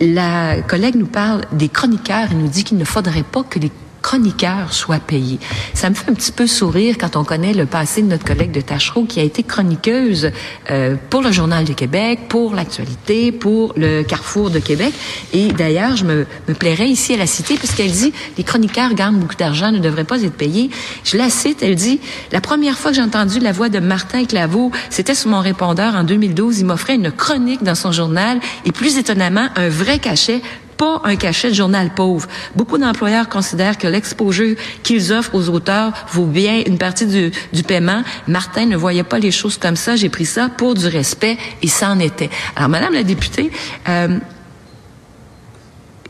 la 0.00 0.62
collègue 0.62 0.96
nous 0.96 1.06
parle 1.06 1.42
des 1.52 1.68
chroniqueurs 1.68 2.32
et 2.32 2.34
nous 2.34 2.48
dit 2.48 2.64
qu'il 2.64 2.78
ne 2.78 2.84
faudrait 2.84 3.22
pas 3.22 3.42
que 3.42 3.58
les 3.58 3.70
chroniqueur 4.04 4.74
soit 4.74 5.00
payé. 5.00 5.40
Ça 5.72 5.88
me 5.88 5.94
fait 5.94 6.10
un 6.10 6.14
petit 6.14 6.30
peu 6.30 6.46
sourire 6.46 6.96
quand 7.00 7.16
on 7.16 7.24
connaît 7.24 7.54
le 7.54 7.64
passé 7.64 8.02
de 8.02 8.06
notre 8.06 8.24
collègue 8.24 8.52
de 8.52 8.60
Tachereau 8.60 9.04
qui 9.04 9.18
a 9.18 9.22
été 9.22 9.42
chroniqueuse 9.42 10.30
euh, 10.70 10.96
pour 11.08 11.22
le 11.22 11.32
Journal 11.32 11.64
de 11.64 11.72
Québec, 11.72 12.28
pour 12.28 12.54
l'actualité, 12.54 13.32
pour 13.32 13.72
le 13.76 14.02
Carrefour 14.02 14.50
de 14.50 14.58
Québec. 14.58 14.92
Et 15.32 15.52
d'ailleurs, 15.52 15.96
je 15.96 16.04
me, 16.04 16.26
me 16.46 16.54
plairais 16.54 16.88
ici 16.88 17.14
à 17.14 17.16
la 17.16 17.26
citer 17.26 17.56
parce 17.56 17.72
qu'elle 17.72 17.90
dit 17.90 18.12
les 18.36 18.44
chroniqueurs 18.44 18.92
gagnent 18.92 19.16
beaucoup 19.16 19.36
d'argent, 19.36 19.72
ne 19.72 19.78
devraient 19.78 20.04
pas 20.04 20.22
être 20.22 20.36
payés. 20.36 20.68
Je 21.02 21.16
la 21.16 21.30
cite, 21.30 21.62
elle 21.62 21.74
dit 21.74 21.98
la 22.30 22.42
première 22.42 22.76
fois 22.76 22.90
que 22.90 22.98
j'ai 22.98 23.02
entendu 23.02 23.40
la 23.40 23.52
voix 23.52 23.70
de 23.70 23.78
Martin 23.78 24.26
Claveau, 24.26 24.70
c'était 24.90 25.14
sur 25.14 25.30
mon 25.30 25.40
répondeur 25.40 25.94
en 25.94 26.04
2012. 26.04 26.58
Il 26.58 26.66
m'offrait 26.66 26.96
une 26.96 27.10
chronique 27.10 27.62
dans 27.62 27.74
son 27.74 27.90
journal 27.90 28.38
et 28.66 28.72
plus 28.72 28.98
étonnamment 28.98 29.48
un 29.56 29.70
vrai 29.70 29.98
cachet 29.98 30.42
pas 30.76 31.00
un 31.04 31.16
cachet 31.16 31.50
de 31.50 31.54
journal 31.54 31.94
pauvre. 31.94 32.28
Beaucoup 32.54 32.78
d'employeurs 32.78 33.28
considèrent 33.28 33.78
que 33.78 33.86
l'exposure 33.86 34.56
qu'ils 34.82 35.12
offrent 35.12 35.34
aux 35.34 35.48
auteurs 35.48 35.92
vaut 36.12 36.26
bien 36.26 36.62
une 36.66 36.78
partie 36.78 37.06
du, 37.06 37.32
du, 37.52 37.62
paiement. 37.62 38.02
Martin 38.28 38.66
ne 38.66 38.76
voyait 38.76 39.02
pas 39.02 39.18
les 39.18 39.30
choses 39.30 39.58
comme 39.58 39.76
ça. 39.76 39.96
J'ai 39.96 40.08
pris 40.08 40.26
ça 40.26 40.48
pour 40.48 40.74
du 40.74 40.86
respect 40.86 41.38
et 41.62 41.68
ça 41.68 41.94
était. 42.00 42.30
Alors, 42.56 42.68
Madame 42.68 42.94
la 42.94 43.02
députée, 43.02 43.50
euh, 43.88 44.18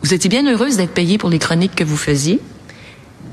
vous 0.02 0.14
étiez 0.14 0.31
bien 0.31 0.46
heureuse 0.46 0.76
d'être 0.76 0.93
payée 0.93 1.19
pour 1.19 1.31
les 1.31 1.38
chroniques 1.38 1.75
que 1.75 1.84
vous 1.84 1.96
faisiez. 1.96 2.40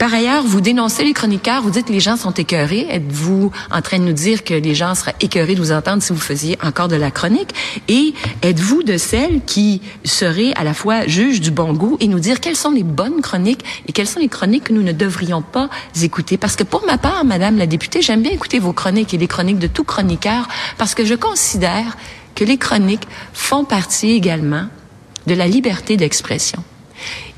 Par 0.02 0.16
ailleurs, 0.16 0.44
vous 0.44 0.62
dénoncez 0.62 1.04
les 1.04 1.14
chroniqueurs, 1.14 1.62
vous 1.62 1.70
dites 1.70 1.86
que 1.86 1.94
les 1.94 2.00
gens 2.00 2.18
sont 2.18 2.32
écœurés. 2.32 2.88
Êtes-vous 2.90 3.52
en 3.70 3.82
train 3.84 4.00
de 4.00 4.04
nous 4.04 4.14
dire 4.14 4.44
que 4.44 4.56
les 4.56 4.74
gens 4.74 4.96
seraient 4.96 5.14
écœurés 5.22 5.54
de 5.54 5.62
vous 5.62 5.72
entendre 5.72 6.02
si 6.02 6.12
vous 6.12 6.20
faisiez 6.20 6.58
encore 6.64 6.88
de 6.88 6.96
la 6.96 7.12
chronique? 7.12 7.54
Et 7.88 8.16
êtes-vous 8.42 8.82
de 8.82 8.98
celles 8.98 9.42
qui 9.46 9.80
seraient 10.04 10.54
à 10.56 10.64
la 10.64 10.74
fois 10.74 11.06
juges 11.06 11.40
du 11.40 11.52
bon 11.52 11.74
goût 11.74 11.98
et 12.00 12.08
nous 12.08 12.18
dire 12.18 12.40
quelles 12.40 12.56
sont 12.56 12.72
les 12.72 12.82
bonnes 12.82 13.22
chroniques 13.22 13.64
et 13.88 13.92
quelles 13.92 14.08
sont 14.08 14.20
les 14.20 14.28
chroniques 14.28 14.64
que 14.64 14.74
nous 14.74 14.82
ne 14.82 14.92
devrions 14.92 15.44
pas 15.44 15.70
écouter? 16.02 16.36
Parce 16.36 16.56
que 16.56 16.64
pour 16.64 16.84
ma 16.88 16.98
part, 16.98 17.24
Madame 17.24 17.60
la 17.60 17.68
députée, 17.68 18.02
j'aime 18.02 18.24
bien 18.24 18.32
écouter 18.32 18.58
vos 18.58 18.74
chroniques 18.74 19.14
et 19.14 19.20
les 19.20 19.28
chroniques 19.28 19.60
de 19.60 19.68
tout 19.68 19.84
chroniqueur 19.84 20.48
parce 20.80 20.96
que 20.96 21.06
je 21.06 21.14
considère 21.14 21.96
que 22.34 22.44
les 22.44 22.58
chroniques 22.58 23.08
font 23.34 23.66
partie 23.66 24.14
également 24.14 24.66
de 25.28 25.36
la 25.36 25.46
liberté 25.46 25.96
d'expression. 25.96 26.64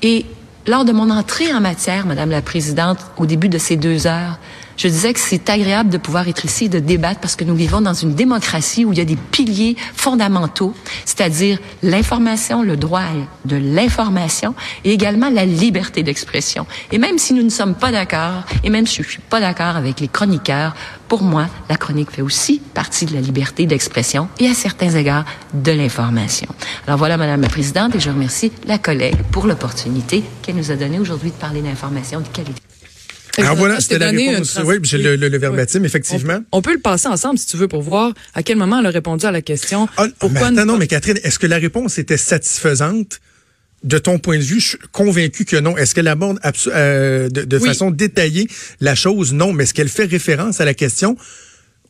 Et 0.01 0.25
lors 0.67 0.86
de 0.86 0.91
mon 0.91 1.10
entrée 1.10 1.53
en 1.53 1.60
matière, 1.60 2.05
Madame 2.05 2.29
la 2.29 2.41
Présidente, 2.41 3.00
au 3.17 3.25
début 3.25 3.50
de 3.50 3.58
ces 3.58 3.75
deux 3.75 4.08
heures, 4.08 4.39
je 4.77 4.87
disais 4.87 5.13
que 5.13 5.19
c'est 5.19 5.49
agréable 5.49 5.89
de 5.89 5.97
pouvoir 5.97 6.27
être 6.27 6.45
ici 6.45 6.65
et 6.65 6.69
de 6.69 6.79
débattre 6.79 7.19
parce 7.19 7.35
que 7.35 7.43
nous 7.43 7.55
vivons 7.55 7.81
dans 7.81 7.93
une 7.93 8.13
démocratie 8.13 8.85
où 8.85 8.91
il 8.91 8.97
y 8.97 9.01
a 9.01 9.05
des 9.05 9.15
piliers 9.15 9.75
fondamentaux, 9.95 10.73
c'est-à-dire 11.05 11.59
l'information, 11.81 12.63
le 12.63 12.77
droit 12.77 13.01
de 13.45 13.55
l'information 13.55 14.55
et 14.83 14.91
également 14.91 15.29
la 15.29 15.45
liberté 15.45 16.03
d'expression. 16.03 16.65
Et 16.91 16.97
même 16.97 17.17
si 17.17 17.33
nous 17.33 17.43
ne 17.43 17.49
sommes 17.49 17.75
pas 17.75 17.91
d'accord, 17.91 18.43
et 18.63 18.69
même 18.69 18.87
si 18.87 19.03
je 19.03 19.09
suis 19.09 19.19
pas 19.19 19.39
d'accord 19.39 19.75
avec 19.75 19.99
les 19.99 20.07
chroniqueurs, 20.07 20.75
pour 21.07 21.21
moi, 21.21 21.47
la 21.69 21.75
chronique 21.75 22.11
fait 22.11 22.21
aussi 22.21 22.59
partie 22.73 23.05
de 23.05 23.13
la 23.13 23.21
liberté 23.21 23.65
d'expression 23.65 24.27
et 24.39 24.47
à 24.47 24.53
certains 24.53 24.89
égards 24.89 25.25
de 25.53 25.71
l'information. 25.71 26.47
Alors 26.87 26.97
voilà, 26.97 27.17
Madame 27.17 27.41
la 27.41 27.49
Présidente, 27.49 27.95
et 27.95 27.99
je 27.99 28.09
remercie 28.09 28.51
la 28.65 28.77
collègue 28.77 29.17
pour 29.31 29.45
l'opportunité 29.45 30.23
qu'elle 30.41 30.55
nous 30.55 30.71
a 30.71 30.75
donnée 30.75 30.99
aujourd'hui 30.99 31.29
de 31.29 31.35
parler 31.35 31.61
d'information 31.61 32.19
de 32.19 32.27
qualité. 32.27 32.72
Alors 33.37 33.55
voilà, 33.55 33.79
c'était 33.79 33.99
la 33.99 34.11
réponse. 34.11 34.59
Oui, 34.63 34.75
j'ai 34.83 34.97
le, 34.97 35.15
le, 35.15 35.37
verbatim, 35.37 35.83
effectivement. 35.83 36.39
On, 36.51 36.61
peut 36.61 36.73
le 36.73 36.79
passer 36.79 37.07
ensemble, 37.07 37.39
si 37.39 37.47
tu 37.47 37.57
veux, 37.57 37.67
pour 37.67 37.81
voir 37.81 38.13
à 38.33 38.43
quel 38.43 38.57
moment 38.57 38.79
elle 38.79 38.85
a 38.85 38.91
répondu 38.91 39.25
à 39.25 39.31
la 39.31 39.41
question. 39.41 39.87
Ah, 39.97 40.07
pourquoi 40.19 40.51
mais 40.51 40.59
attends, 40.59 40.73
non, 40.73 40.77
mais 40.77 40.87
Catherine, 40.87 41.19
est-ce 41.23 41.39
que 41.39 41.47
la 41.47 41.57
réponse 41.57 41.97
était 41.97 42.17
satisfaisante? 42.17 43.19
De 43.83 43.97
ton 43.97 44.17
point 44.17 44.37
de 44.37 44.43
vue, 44.43 44.61
je 44.61 44.67
suis 44.69 44.77
convaincu 44.93 45.43
que 45.43 45.57
non. 45.57 45.75
Est-ce 45.75 45.93
qu'elle 45.93 46.07
aborde 46.07 46.39
euh, 46.67 47.27
de, 47.27 47.43
de 47.43 47.59
façon 47.59 47.91
détaillée 47.91 48.47
la 48.79 48.95
chose? 48.95 49.33
Non. 49.33 49.51
Mais 49.51 49.63
est-ce 49.65 49.73
qu'elle 49.73 49.89
fait 49.89 50.05
référence 50.05 50.61
à 50.61 50.65
la 50.65 50.73
question? 50.73 51.17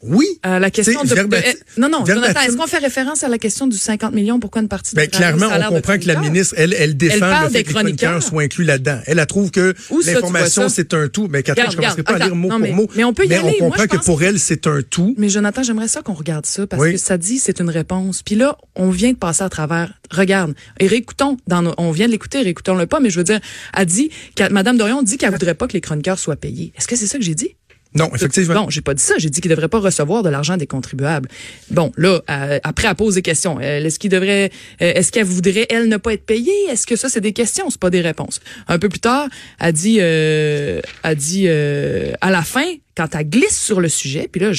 Oui. 0.06 0.26
À 0.44 0.60
la 0.60 0.70
question 0.70 1.02
de, 1.04 1.08
de- 1.10 1.36
eh, 1.46 1.80
non 1.80 1.90
non 1.90 2.06
Jonathan, 2.06 2.42
est-ce 2.42 2.58
qu'on 2.58 2.68
fait 2.68 2.78
référence 2.80 3.24
à 3.24 3.30
la 3.30 3.38
question 3.38 3.68
du 3.68 3.78
50 3.78 4.14
millions 4.14 4.40
pourquoi 4.40 4.62
une 4.62 4.68
partie 4.68 4.96
Ben, 4.96 5.04
des 5.06 5.12
travailleurs 5.12 5.38
clairement, 5.38 5.56
on 5.56 5.70
de 5.72 5.76
comprend 5.76 5.98
que 5.98 6.08
la 6.08 6.20
ministre, 6.20 6.56
elle, 6.58 6.74
elle 6.78 6.98
défend 6.98 7.20
parle 7.20 7.46
le 7.46 7.50
fait 7.52 7.58
des 7.60 7.64
que 7.64 7.70
les 7.70 7.74
chroniqueurs 7.74 8.22
soient 8.24 8.44
inclus 8.44 8.66
là-dedans. 8.66 9.00
Elle, 9.06 9.20
elle 9.20 9.26
trouve 9.26 9.52
que 9.52 9.74
l'information, 10.06 10.70
c'est 10.70 10.94
un 10.94 11.08
tout. 11.08 11.28
Mais 11.30 11.44
Catherine, 11.44 11.72
je 11.72 11.78
commencerai 11.78 12.04
pas 12.04 12.16
à 12.16 12.20
lire 12.20 12.36
mot 12.36 12.50
pour 12.50 12.60
mot. 12.60 12.88
mais- 12.96 13.04
on 13.04 13.14
peut 13.14 13.26
y 13.26 13.30
mais 13.30 13.36
aller. 13.36 13.58
on 13.62 13.66
comprend 13.70 13.88
que 13.88 13.98
pour 13.98 14.24
elle, 14.24 14.40
c'est 14.40 14.68
un 14.68 14.82
tout. 14.82 15.16
Mais 15.18 15.30
Jonathan, 15.30 15.64
j'aimerais 15.64 15.88
ça 15.88 16.02
qu'on 16.02 16.14
regarde 16.14 16.46
ça 16.46 16.68
parce 16.68 16.82
Oui. 16.82 16.94
que 16.94 16.98
ça 16.98 17.18
dit 17.18 17.40
c'est 17.40 17.60
une 17.60 17.70
réponse. 17.70 18.22
Puis 18.24 18.36
là, 18.36 18.58
on 18.76 18.90
vient 18.90 19.12
de 19.12 19.18
passer 19.18 19.44
à 19.44 19.50
travers. 19.50 19.94
Regarde, 20.12 20.54
et 20.80 20.88
réécoutons. 20.88 21.38
Dans 21.48 21.62
nos- 21.62 21.74
on 21.78 21.92
vient 21.92 22.08
de 22.08 22.12
l'écouter, 22.12 22.42
réécoutons-le 22.42 22.86
pas. 22.86 23.00
Mais 23.00 23.10
je 23.10 23.18
veux 23.18 23.24
dire, 23.24 23.40
a 23.74 23.86
dit, 23.86 24.10
Madame 24.52 24.78
Dorion 24.78 25.02
dit 25.02 25.18
qu'elle 25.18 25.32
voudrait 25.32 25.56
pas 25.56 25.68
que 25.68 25.74
les 25.74 25.82
chroniqueurs 25.82 26.20
soient 26.20 26.36
payés. 26.36 26.74
Est-ce 26.78 26.88
que 26.88 26.96
c'est 26.96 27.08
ça 27.08 27.18
que 27.18 27.24
j'ai 27.24 27.36
dit? 27.36 27.56
Non, 27.96 28.10
effectivement. 28.14 28.54
Non, 28.54 28.70
j'ai 28.70 28.82
pas 28.82 28.94
dit 28.94 29.04
ça. 29.04 29.16
J'ai 29.18 29.30
dit 29.30 29.42
qu'ils 29.42 29.52
devraient 29.52 29.68
pas 29.68 29.80
recevoir 29.80 30.24
de 30.24 30.30
l'argent 30.30 30.58
des 30.58 30.68
contribuables. 30.68 31.30
Bon, 31.70 31.92
là, 31.98 32.22
euh, 32.30 32.60
après, 32.64 32.88
elle 32.88 32.96
pose 32.96 33.16
des 33.16 33.22
questions. 33.22 33.60
Est-ce 33.60 34.00
qu'il 34.00 34.10
devrait, 34.10 34.52
euh, 34.82 34.94
est-ce 34.96 35.12
qu'elle 35.12 35.26
voudrait 35.26 35.68
elle 35.70 35.88
ne 35.88 35.98
pas 35.98 36.14
être 36.14 36.26
payée? 36.26 36.52
Est-ce 36.70 36.88
que 36.88 36.96
ça 36.96 37.10
c'est 37.10 37.22
des 37.22 37.34
questions, 37.34 37.70
c'est 37.70 37.80
pas 37.80 37.90
des 37.90 38.02
réponses. 38.02 38.40
Un 38.68 38.80
peu 38.80 38.90
plus 38.90 39.00
tard, 39.00 39.28
elle 39.60 39.74
dit, 39.74 39.98
euh, 40.00 40.82
elle 41.04 41.16
dit 41.16 41.48
à 41.48 42.32
la 42.32 42.42
fin, 42.42 42.66
quand 42.96 43.16
elle 43.16 43.30
glisse 43.30 43.60
sur 43.60 43.82
le 43.82 43.90
sujet, 43.90 44.28
puis 44.32 44.42
là, 44.42 44.52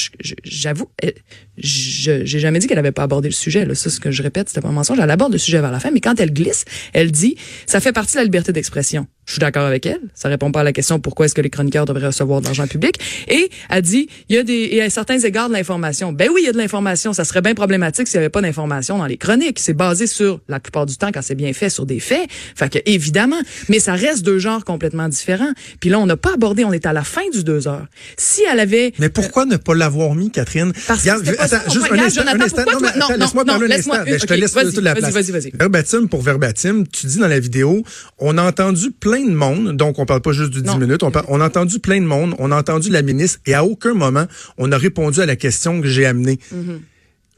j'avoue, 0.45 0.89
elle- 1.01 1.15
je 1.57 2.25
j'ai 2.25 2.41
jamais 2.41 2.59
dit 2.59 2.67
qu'elle 2.67 2.79
avait 2.79 2.91
pas 2.93 3.05
abordé 3.05 3.29
le 3.29 3.35
sujet. 3.35 3.65
Là, 3.65 3.75
ça, 3.75 3.89
ce 3.89 4.01
que 4.01 4.11
je 4.11 4.23
répète, 4.23 4.49
c'était 4.49 4.61
pas 4.61 4.69
un 4.69 4.73
mensonge. 4.73 4.99
Elle 5.01 5.11
aborde 5.11 5.33
le 5.33 5.39
sujet 5.39 5.61
vers 5.61 5.71
la 5.71 5.79
fin, 5.79 5.91
mais 5.93 6.01
quand 6.01 6.19
elle 6.19 6.33
glisse, 6.33 6.65
elle 6.93 7.13
dit, 7.13 7.37
ça 7.67 7.81
fait 7.81 7.93
partie 7.93 8.15
de 8.15 8.19
la 8.19 8.25
liberté 8.25 8.53
d'expression. 8.53 9.07
Je 9.27 9.33
suis 9.33 9.41
d'accord 9.41 9.65
avec 9.65 9.87
elle. 9.87 10.01
Ça 10.15 10.29
répond 10.29 10.53
pas 10.53 10.61
à 10.61 10.65
la 10.65 10.73
question 10.73 10.99
pourquoi 11.01 11.27
est-ce 11.27 11.35
que 11.35 11.41
les 11.41 11.49
chroniqueurs 11.49 11.87
devraient 11.87 12.09
recevoir 12.09 12.41
de 12.41 12.47
l'argent 12.47 12.67
public? 12.67 12.99
Et 13.29 13.49
elle 13.71 13.81
dit, 13.83 14.09
il 14.29 14.37
y 14.37 14.39
a 14.39 14.43
des, 14.43 14.69
il 14.71 14.77
y 14.77 14.81
a 14.83 14.91
certains 14.91 15.19
égards 15.19 15.49
de 15.49 15.55
l'information. 15.55 16.13
Ben 16.13 16.29
oui, 16.35 16.43
il 16.43 16.47
y 16.47 16.49
a 16.49 16.53
de 16.53 16.59
l'information. 16.59 17.13
Ça 17.15 17.25
serait 17.25 17.41
bien 17.41 17.55
problématique 17.55 18.07
s'il 18.07 18.17
y 18.17 18.19
avait 18.19 18.29
pas 18.29 18.43
d'information 18.43 18.99
dans 18.99 19.07
les 19.07 19.17
chroniques. 19.17 19.61
C'est 19.61 19.73
basé 19.73 20.07
sur, 20.07 20.41
la 20.49 20.61
plupart 20.61 20.85
du 20.85 20.97
temps, 20.97 21.11
quand 21.13 21.23
c'est 21.23 21.35
bien 21.37 21.53
fait, 21.55 21.71
sur 21.71 21.87
des 21.87 22.01
faits. 22.01 22.29
Fait 22.31 22.71
que, 22.71 22.79
évidemment. 22.85 23.41
Mais 23.71 23.79
ça 23.79 23.95
reste 23.95 24.25
deux 24.25 24.39
genres 24.39 24.65
complètement 24.65 25.09
différents. 25.09 25.53
Puis 25.81 25.89
là, 25.89 25.99
on 26.01 26.07
n'a 26.07 26.19
pas 26.19 26.35
abordé, 26.35 26.65
on 26.65 26.73
est 26.73 26.85
à 26.85 26.93
la 26.93 27.05
fin 27.05 27.23
du 27.33 27.45
deux 27.45 27.67
heures. 27.67 27.87
Si 28.25 28.41
elle 28.51 28.59
avait, 28.61 28.93
Mais 28.99 29.11
pourquoi 29.11 29.45
ne 29.45 29.57
pas 29.57 29.75
l'avoir 29.75 30.15
mis, 30.15 30.31
Catherine? 30.31 30.73
Parce 30.87 31.03
que 31.03 31.09
pas 31.09 31.19
mon 31.19 31.73
juste 31.73 31.87
un 31.87 31.91
Regarde, 31.91 32.01
instant, 32.09 32.23
un 32.27 32.41
instant. 32.41 32.63
Non, 32.73 32.79
mais 32.81 32.89
non, 32.99 33.05
attends, 33.07 33.13
non, 33.13 33.19
laisse-moi 33.19 33.45
parler 33.45 33.65
un 33.67 33.69
laisse-moi 33.69 33.97
instant. 33.99 34.13
une- 34.13 34.19
je 34.21 34.27
te 34.27 34.35
laisse 34.35 34.53
toute 34.53 34.83
la 34.83 34.95
place. 34.95 35.13
vas-y, 35.13 35.31
vas-y. 35.31 35.51
Verbatim 35.53 36.07
pour 36.09 36.23
verbatim, 36.23 36.85
tu 36.91 37.07
dis 37.07 37.19
dans 37.19 37.29
la 37.29 37.39
vidéo, 37.39 37.83
on 38.19 38.39
a 38.39 38.43
entendu 38.43 38.91
plein 38.93 39.25
de 39.25 39.35
monde, 39.35 39.77
donc 39.77 39.99
on 39.99 40.07
parle 40.07 40.23
pas 40.23 40.33
juste 40.33 40.51
du 40.51 40.63
10 40.63 40.69
Non. 40.71 40.79
minutes, 40.79 41.03
on, 41.03 41.11
parle- 41.11 41.27
on 41.29 41.41
a 41.41 41.47
entendu 41.47 41.79
plein 41.81 42.01
de 42.01 42.07
monde, 42.07 42.35
on 42.39 42.51
a 42.51 42.57
entendu 42.57 42.89
la 42.91 43.03
ministre, 43.03 43.41
et 43.47 43.53
à 43.55 43.65
aucun 43.65 43.93
moment, 43.95 44.25
on 44.57 44.73
a 44.73 44.79
répondu 44.79 45.21
à 45.21 45.27
la 45.27 45.37
question 45.37 45.81
que 45.83 45.89
j'ai 45.89 46.07
amenée. 46.07 46.39
Mm-hmm. 46.55 46.79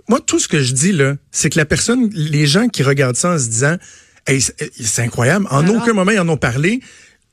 Moi, 0.08 0.20
tout 0.24 0.38
ce 0.38 0.46
que 0.46 0.60
je 0.60 0.72
dis, 0.72 0.92
là, 0.92 1.16
c'est 1.32 1.50
que 1.50 1.58
la 1.58 1.64
personne, 1.64 2.10
les 2.14 2.46
gens 2.46 2.68
qui 2.68 2.84
regardent 2.84 3.16
ça 3.16 3.32
en 3.32 3.38
se 3.38 3.48
disant, 3.48 3.76
Hey, 4.28 4.40
c'est 4.40 4.54
c'est 4.80 5.02
incroyable, 5.02 5.46
en 5.50 5.60
Alors? 5.64 5.76
aucun 5.82 5.92
moment 5.92 6.10
ils 6.10 6.18
en 6.18 6.28
ont 6.28 6.36
parlé. 6.36 6.80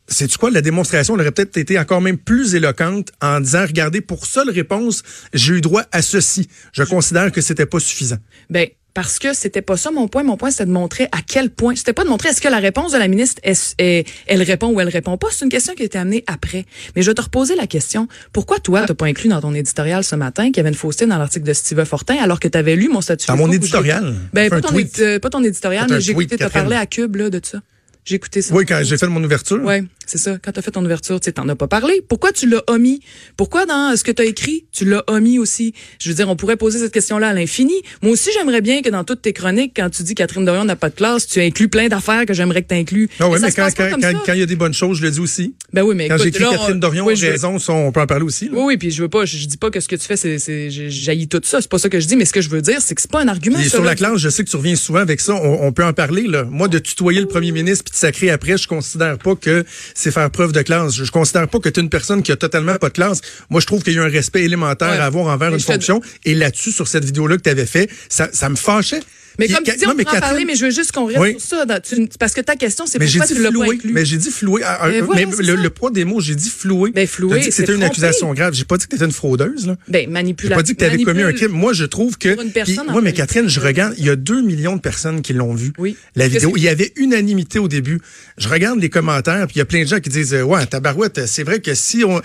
C'est 0.08 0.36
quoi? 0.38 0.52
La 0.52 0.62
démonstration 0.62 1.16
elle 1.16 1.22
aurait 1.22 1.32
peut-être 1.32 1.56
été 1.58 1.80
encore 1.80 2.02
même 2.02 2.18
plus 2.18 2.56
éloquente 2.56 3.12
en 3.22 3.40
disant 3.40 3.66
regardez 3.66 4.02
pour 4.02 4.26
seule 4.26 4.50
réponse 4.50 5.02
j'ai 5.34 5.54
eu 5.56 5.62
droit 5.62 5.84
à 5.92 6.02
ceci. 6.02 6.48
Je 6.74 6.84
considère 6.84 7.32
que 7.32 7.42
c'était 7.42 7.66
pas 7.66 7.80
suffisant. 7.80 8.18
Ben 8.50 8.68
parce 8.94 9.18
que 9.18 9.34
c'était 9.34 9.64
pas 9.64 9.76
ça 9.76 9.90
mon 9.90 10.08
point. 10.08 10.22
Mon 10.22 10.38
point, 10.38 10.52
c'était 10.52 10.68
de 10.68 10.72
montrer 10.72 11.06
à 11.06 11.22
quel 11.28 11.50
point. 11.50 11.76
C'était 11.76 11.94
pas 11.94 12.04
de 12.04 12.10
montrer 12.10 12.30
est-ce 12.30 12.40
que 12.42 12.48
la 12.48 12.60
réponse 12.60 12.92
de 12.92 13.00
la 13.00 13.08
ministre, 13.08 13.42
est, 13.44 13.74
est- 13.80 14.08
elle 14.28 14.44
répond 14.44 14.68
ou 14.72 14.80
elle 14.80 14.88
répond 14.88 15.18
pas. 15.18 15.30
C'est 15.32 15.46
une 15.46 15.50
question 15.50 15.74
qui 15.74 15.82
a 15.82 15.86
été 15.86 15.98
amenée 15.98 16.24
après. 16.28 16.66
Mais 16.96 17.02
je 17.02 17.10
vais 17.10 17.16
te 17.16 17.22
reposer 17.24 17.56
la 17.56 17.66
question. 17.66 18.08
Pourquoi 18.34 18.60
toi, 18.60 18.84
t'as 18.86 18.94
pas 18.94 19.08
inclus 19.08 19.30
dans 19.30 19.42
ton 19.42 19.56
éditorial 19.56 20.04
ce 20.04 20.16
matin 20.16 20.46
qu'il 20.50 20.58
y 20.58 20.60
avait 20.60 20.70
une 20.70 20.76
fausseté 20.76 21.08
dans 21.08 21.18
l'article 21.18 21.44
de 21.48 21.54
Steve 21.54 21.84
Fortin 21.86 22.18
alors 22.22 22.40
que 22.40 22.48
tu 22.48 22.56
avais 22.56 22.76
lu 22.76 22.88
mon 22.88 23.02
statut? 23.02 23.26
Dans 23.26 23.36
mon 23.36 23.52
éditorial? 23.52 24.14
Ben, 24.32 24.48
pas 24.52 24.62
ton, 24.62 24.76
euh, 25.00 25.18
pas 25.18 25.32
ton 25.32 25.44
éditorial, 25.44 25.88
mais 25.90 26.00
j'ai 26.00 26.12
écouté, 26.12 26.38
t'as 26.38 26.46
Catherine. 26.46 26.62
parlé 26.62 26.76
à 26.76 26.86
Cube, 26.86 27.16
là, 27.16 27.32
de 27.32 27.42
ça. 27.44 27.62
J'ai 28.06 28.16
écouté 28.16 28.42
ça. 28.42 28.54
Oui, 28.54 28.66
quand 28.66 28.82
j'ai 28.84 28.98
fait 28.98 29.08
mon 29.08 29.24
ouverture. 29.24 29.64
Ouais, 29.64 29.84
c'est 30.06 30.18
ça. 30.18 30.38
Quand 30.44 30.52
tu 30.52 30.60
as 30.60 30.62
fait 30.62 30.72
ton 30.72 30.84
ouverture, 30.84 31.20
tu 31.20 31.26
sais, 31.26 31.32
t'en 31.34 31.48
as 31.50 31.56
pas 31.56 31.68
parlé. 31.68 32.02
Pourquoi 32.08 32.32
tu 32.32 32.48
l'as 32.50 32.64
omis? 32.68 33.00
Pourquoi 33.38 33.66
dans 33.66 33.96
ce 33.96 34.04
que 34.04 34.12
tu 34.12 34.22
as 34.22 34.26
écrit, 34.26 34.66
tu 34.72 34.86
l'as 34.86 35.04
omis 35.08 35.40
aussi? 35.40 35.74
Je 36.00 36.10
veux 36.10 36.16
dire, 36.16 36.30
on 36.30 36.36
pourrait 36.36 36.58
poser 36.58 36.80
cette 36.80 36.94
question-là 36.94 37.30
à 37.30 37.34
l'infini. 37.34 37.74
Moi 38.02 38.12
aussi, 38.14 38.30
j'aimerais 38.34 38.62
bien 38.62 38.82
que 38.82 38.90
dans 38.90 39.04
toutes 39.04 39.22
tes 39.22 39.34
chroniques, 39.34 39.74
quand 39.76 39.90
tu 39.90 40.04
dis 40.04 40.16
Catherine 40.16 40.46
Dorion 40.46 40.66
n'a 40.66 40.76
pas 40.76 40.90
de 40.90 40.96
classe, 40.96 41.28
tu 41.28 41.40
inclus 41.42 41.68
plein 41.70 41.88
d'affaires 41.88 42.26
que 42.26 42.34
j'aimerais 42.34 42.64
que 42.64 42.70
tu 42.70 42.76
inclues. 42.76 43.10
Ah 43.20 43.26
ça 43.34 43.40
mais 43.40 43.52
quand 43.52 43.70
quand- 43.76 44.00
quand- 44.26 44.34
il 44.34 44.40
y 44.40 44.44
a 44.44 44.46
des 44.46 44.56
bonnes 44.56 44.74
choses, 44.74 44.98
je 44.98 45.04
le 45.04 45.12
dis 45.12 45.20
aussi. 45.20 45.54
Ben 45.72 45.84
oui, 45.84 45.96
mais 45.96 46.08
Quand 46.08 46.18
j'écris 46.18 46.44
Catherine 46.44 46.80
Dorion 46.80 47.06
oui, 47.06 47.16
je 47.16 47.26
raison, 47.28 47.58
on 47.70 47.92
peut 47.92 48.02
en 48.02 48.08
parler 48.08 48.26
aussi. 48.26 48.46
là. 48.46 48.52
Oui, 48.56 48.64
oui, 48.66 48.78
puis 48.78 48.92
je 48.92 49.02
veux 49.02 49.10
pas, 49.10 49.26
je, 49.26 49.38
je 49.38 49.48
dis 49.48 49.58
pas 49.58 49.70
que 49.72 49.80
ce 49.80 49.88
que 49.88 49.96
tu 49.96 50.06
fais, 50.06 50.16
c'est, 50.18 50.70
j'haïs 50.70 51.28
tout 51.28 51.42
ça. 51.44 51.62
C'est 51.62 51.70
pas 51.70 51.78
ça 51.80 51.90
que 51.90 52.00
je 52.00 52.08
dis, 52.08 52.16
mais 52.16 52.26
ce 52.26 52.34
que 52.34 52.42
je 52.42 52.50
veux 52.50 52.62
dire, 52.62 52.82
c'est 52.82 52.96
que 52.96 53.02
c'est 53.02 53.12
pas 53.12 53.22
un 53.22 53.28
argument. 53.28 53.60
Et 53.60 53.70
sur 53.70 53.84
la 53.84 53.96
classe, 53.96 54.18
je 54.18 54.30
sais 54.30 54.44
que 54.44 54.50
tu 54.50 54.56
reviens 54.58 54.76
souvent 54.76 55.00
avec 55.00 55.20
ça. 55.22 55.34
On, 55.36 55.66
on 55.68 55.72
peut 55.72 55.84
en 55.86 55.94
parler. 55.94 56.24
Là. 56.28 56.44
Moi, 56.50 56.68
de 56.68 56.80
tutoyer 56.80 57.20
le 57.22 57.28
premier 57.28 57.52
ministre 57.52 57.84
puis 57.86 57.92
de 57.92 57.98
sacrer 57.98 58.30
après, 58.30 58.58
je 58.58 58.68
considère 58.68 59.18
pas 59.18 59.36
que 59.36 59.64
c'est 59.94 60.12
faire 60.12 60.30
preuve 60.32 60.52
de 60.52 60.62
classe. 60.62 60.96
Je, 60.96 61.04
je 61.04 61.12
considère 61.12 61.48
pas 61.48 61.60
que 61.60 61.70
tu 61.70 61.80
es 61.80 61.84
une 61.84 61.90
personne 61.90 62.24
qui 62.24 62.32
a 62.32 62.36
totalement 62.36 62.76
pas 62.76 62.90
de 62.90 62.94
classe. 62.94 63.22
Moi, 63.50 63.62
je 63.62 63.66
trouve 63.66 63.84
qu'il 63.84 63.94
y 63.94 64.00
a 64.00 64.04
un 64.04 64.10
respect 64.10 64.44
élémentaire 64.44 64.90
Ouais. 64.92 64.98
à 64.98 65.06
avoir 65.06 65.28
envers 65.28 65.50
Mais 65.52 65.58
une 65.58 65.64
te- 65.64 65.72
fonction. 65.72 66.02
Et 66.26 66.36
là-dessus, 66.36 66.72
sur 66.72 66.88
cette 66.88 67.06
vidéo-là 67.06 67.38
que 67.38 67.42
tu 67.44 67.50
avais 67.50 67.66
fait, 67.66 67.90
ça, 68.10 68.30
ça 68.34 68.50
me 68.50 68.56
fâchait. 68.56 69.02
Mais 69.40 69.48
comme 69.48 69.64
tu 69.64 69.76
dis, 69.76 69.86
on 69.88 69.96
peut 69.96 70.04
en 70.08 70.20
parler, 70.20 70.46
mais 70.46 70.56
je 70.56 70.66
veux 70.66 70.72
juste 70.72 70.92
qu'on 70.92 71.06
reste 71.06 71.20
Oui. 71.20 71.32
sur 71.40 71.58
ça. 71.60 71.66
dans- 71.66 71.82
tu- 71.82 72.08
parce 72.20 72.34
que 72.34 72.42
ta 72.42 72.56
question, 72.56 72.86
c'est 72.86 73.00
pourquoi 73.00 73.26
tu 73.28 73.36
l'as 73.42 73.50
pas 73.50 73.52
floué. 73.52 73.76
inclus? 73.76 73.92
Mais 73.94 74.06
j'ai 74.06 74.18
dit 74.18 74.32
floué. 74.32 74.62
Mais 74.62 75.02
voilà, 75.02 75.26
mais 75.26 75.32
c'est 75.36 75.44
le, 75.44 75.70
poids 75.70 75.92
des 75.92 76.06
mots, 76.06 76.20
j'ai 76.20 76.36
dit 76.36 76.50
floué. 76.50 76.92
Ben, 76.92 77.08
floué, 77.08 77.40
dit 77.40 77.48
que 77.48 77.54
c'était 77.54 77.74
une 77.76 77.84
accusation 77.84 78.34
grave. 78.34 78.54
J'ai 78.54 78.66
pas 78.66 78.78
dit 78.78 78.86
que 78.86 78.90
t'étais 78.92 79.06
une 79.06 79.12
fraudeuse. 79.12 79.68
Là. 79.68 79.78
Ben, 79.88 80.10
J'ai 80.42 80.50
pas 80.50 80.64
dit 80.64 80.74
que 80.74 80.80
tu 80.80 80.86
avais 80.86 81.04
commis 81.04 81.24
un 81.24 81.34
crime. 81.34 81.52
Moi, 81.52 81.74
je 81.74 81.86
trouve 81.86 82.18
que. 82.18 82.30
Ouais, 82.30 83.02
mais. 83.02 83.14
Catherine, 83.14 83.48
je 83.48 83.60
regarde, 83.60 83.94
il 83.98 84.06
y 84.06 84.10
a 84.10 84.16
2 84.16 84.42
millions 84.42 84.76
de 84.76 84.82
personnes 84.82 85.22
qui 85.22 85.34
l'ont 85.34 85.54
vu. 85.54 85.72
Oui. 85.78 85.96
La 86.16 86.28
vidéo. 86.28 86.54
Il 86.56 86.64
y 86.64 86.68
avait 86.68 86.92
unanimité 86.96 87.60
au 87.60 87.68
début. 87.68 88.00
Je 88.38 88.50
regarde 88.50 88.80
les 88.80 88.90
commentaires, 88.90 89.46
puis 89.48 89.56
il 89.56 89.60
y 89.60 89.62
a 89.62 89.66
plein 89.66 89.84
de 89.84 89.88
gens 89.88 90.00
qui 90.00 90.10
disent 90.10 90.34
Ouais, 90.34 90.66
tabarouette, 90.66 91.26
c'est 91.28 91.44
vrai 91.44 91.60
que 91.60 91.74
si 91.74 92.04
on. 92.04 92.22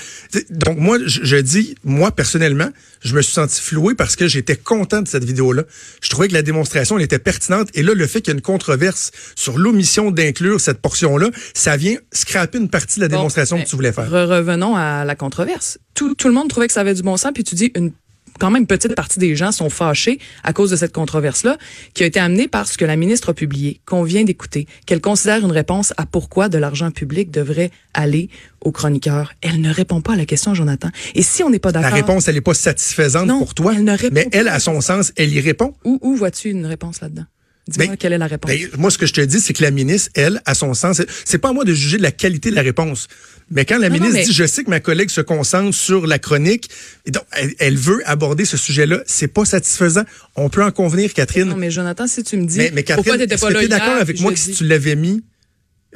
Donc, 0.51 0.79
moi, 0.79 0.99
je, 1.07 1.21
je 1.23 1.37
dis, 1.37 1.75
moi, 1.85 2.11
personnellement, 2.11 2.71
je 3.03 3.15
me 3.15 3.23
suis 3.23 3.33
senti 3.33 3.61
floué 3.61 3.95
parce 3.95 4.17
que 4.17 4.27
j'étais 4.27 4.57
content 4.57 5.03
de 5.03 5.09
cette 5.09 5.25
vidéo-là. 5.25 5.65
Je 6.03 6.09
trouvais 6.09 6.29
que 6.29 6.33
la 6.35 6.43
démonstration, 6.43 6.98
était 7.01 7.19
pertinente. 7.19 7.69
Et 7.75 7.83
là, 7.83 7.95
le 7.95 8.07
fait 8.07 8.21
qu'il 8.21 8.33
y 8.33 8.35
ait 8.35 8.39
une 8.39 8.43
controverse 8.43 9.11
sur 9.35 9.59
l'omission 9.59 10.11
d'inclure 10.11 10.61
cette 10.61 10.79
portion-là, 10.81 11.29
ça 11.55 11.77
vient 11.77 11.97
scraper 12.13 12.59
une 12.59 12.69
partie 12.71 12.97
de 13.01 13.05
la 13.05 13.09
démonstration 13.09 13.57
mais 13.57 13.65
que 13.65 13.69
tu 13.69 13.77
voulais 13.77 13.93
faire. 13.93 14.11
re- 14.11 14.27
revenons 14.27 14.77
à 14.77 15.05
la 15.05 15.15
controverse. 15.15 15.79
Tout, 15.95 16.15
tout 16.15 16.29
le 16.29 16.35
monde 16.35 16.49
trouvait 16.49 16.67
que 16.67 16.73
ça 16.73 16.81
avait 16.81 16.95
du 16.95 17.03
bon 17.03 17.17
sens, 17.17 17.33
puis 17.35 17.45
tu 17.45 17.55
dis 17.55 17.71
une 17.75 17.93
quand 18.39 18.51
même 18.51 18.67
petite 18.67 18.95
partie 18.95 19.19
des 19.19 19.37
gens 19.37 19.53
sont 19.53 19.69
fâchés 19.71 20.19
à 20.45 20.53
cause 20.53 20.71
de 20.71 20.77
cette 20.77 20.93
controverse-là, 20.93 21.59
qui 21.95 22.03
a 22.05 22.07
été 22.07 22.19
amenée 22.21 22.49
par 22.49 22.67
ce 22.69 22.79
que 22.79 22.85
la 22.85 22.97
ministre 22.97 23.31
a 23.31 23.35
publié, 23.35 23.81
qu'on 23.85 24.03
vient 24.03 24.25
d'écouter, 24.25 24.67
qu'elle 24.87 25.01
considère 25.01 25.45
une 25.45 25.53
réponse 25.53 25.93
à 25.97 26.07
pourquoi 26.07 26.49
de 26.49 26.59
l'argent 26.59 26.91
public 26.91 27.31
devrait 27.31 27.71
aller 27.95 28.29
aux 28.61 28.73
chroniqueurs. 28.73 29.33
Elle 29.43 29.61
ne 29.61 29.73
répond 29.73 30.01
pas 30.01 30.15
à 30.15 30.17
la 30.17 30.27
question, 30.27 30.55
Jonathan. 30.55 30.89
Et 31.15 31.23
si 31.23 31.43
on 31.43 31.51
n'est 31.51 31.59
pas 31.59 31.73
La 31.73 31.81
d'accord, 31.83 31.95
réponse, 31.97 32.29
elle 32.29 32.35
n'est 32.37 32.41
pas 32.41 32.55
satisfaisante 32.55 33.27
Non, 33.27 33.39
pour 33.41 33.55
toi. 33.55 33.75
elle 33.77 33.85
ne 33.85 33.93
répond 33.93 34.15
mais 34.15 34.25
pas 34.25 34.31
elle, 34.39 34.49
à 34.49 34.53
la 34.55 34.59
son 34.61 34.81
sens, 34.81 35.13
elle 35.17 35.33
y 35.33 35.41
répond. 35.41 35.75
où, 35.85 35.99
où 36.03 36.17
vois-tu 36.17 36.51
une 36.51 36.67
réponse 36.67 37.01
là-dedans? 37.01 37.25
Dis-moi 37.69 37.89
Ben, 37.89 37.97
quelle 37.99 38.15
est 38.15 38.19
la 38.19 38.27
réponse. 38.27 38.51
Ben, 38.51 38.69
moi, 38.79 38.91
ce 38.91 38.97
que 38.97 39.05
je 39.07 39.13
te 39.13 39.21
dis, 39.21 39.41
c'est 39.41 39.53
que 39.53 39.63
la 39.63 39.71
ministre, 39.71 40.11
elle, 40.15 40.41
à 40.47 40.55
son 40.55 40.73
sens, 40.73 41.03
c'est- 41.25 41.39
pas 41.39 41.51
à 41.51 41.53
moi 41.53 41.65
de 41.65 41.75
juger 41.75 41.99
de 41.99 42.03
la 42.03 42.11
qualité 42.13 42.51
de 42.51 42.55
la 42.57 42.63
réponse. 42.63 43.09
Mais 43.51 43.65
quand 43.67 43.79
la 43.79 43.89
Non, 43.89 43.95
non, 43.97 44.01
ministre 44.01 44.21
mais- 44.21 44.27
dit, 44.27 44.33
je 44.33 44.47
sais 44.47 44.65
que 44.65 44.71
ma 44.71 44.81
collègue 44.81 45.11
se 45.11 45.21
concentre 45.21 45.77
sur 45.77 46.07
la 46.07 46.19
chronique, 46.19 46.71
et 47.05 47.11
donc, 47.11 47.25
elle, 47.33 47.55
elle 47.59 47.77
veut 47.77 48.01
aborder 48.09 48.45
ce 48.47 48.57
sujet-là, 48.57 49.03
c'est 49.07 49.29
pas 49.29 49.45
satisfaisant. 49.45 50.03
On 50.35 50.49
peut 50.49 50.65
en 50.65 50.71
convenir, 50.71 51.13
Catherine. 51.13 51.45
non, 51.49 51.57
mais 51.57 51.71
Jonathan, 51.71 52.07
si 52.07 52.23
tu 52.25 52.37
me 52.39 52.47
dis 52.47 52.57
mais, 52.59 52.71
mais 52.75 52.83
pourquoi 52.83 52.97
Catherine, 53.05 53.21
t'étais 53.21 53.35
est-ce 53.35 53.43
pas 53.45 53.51
là 53.51 53.67
d'accord 53.69 54.01
avec 54.01 54.19
moi 54.21 54.33
que 54.33 54.39
si 54.39 54.53
tu 54.53 54.65
l'avais 54.65 54.97
mis, 54.97 55.23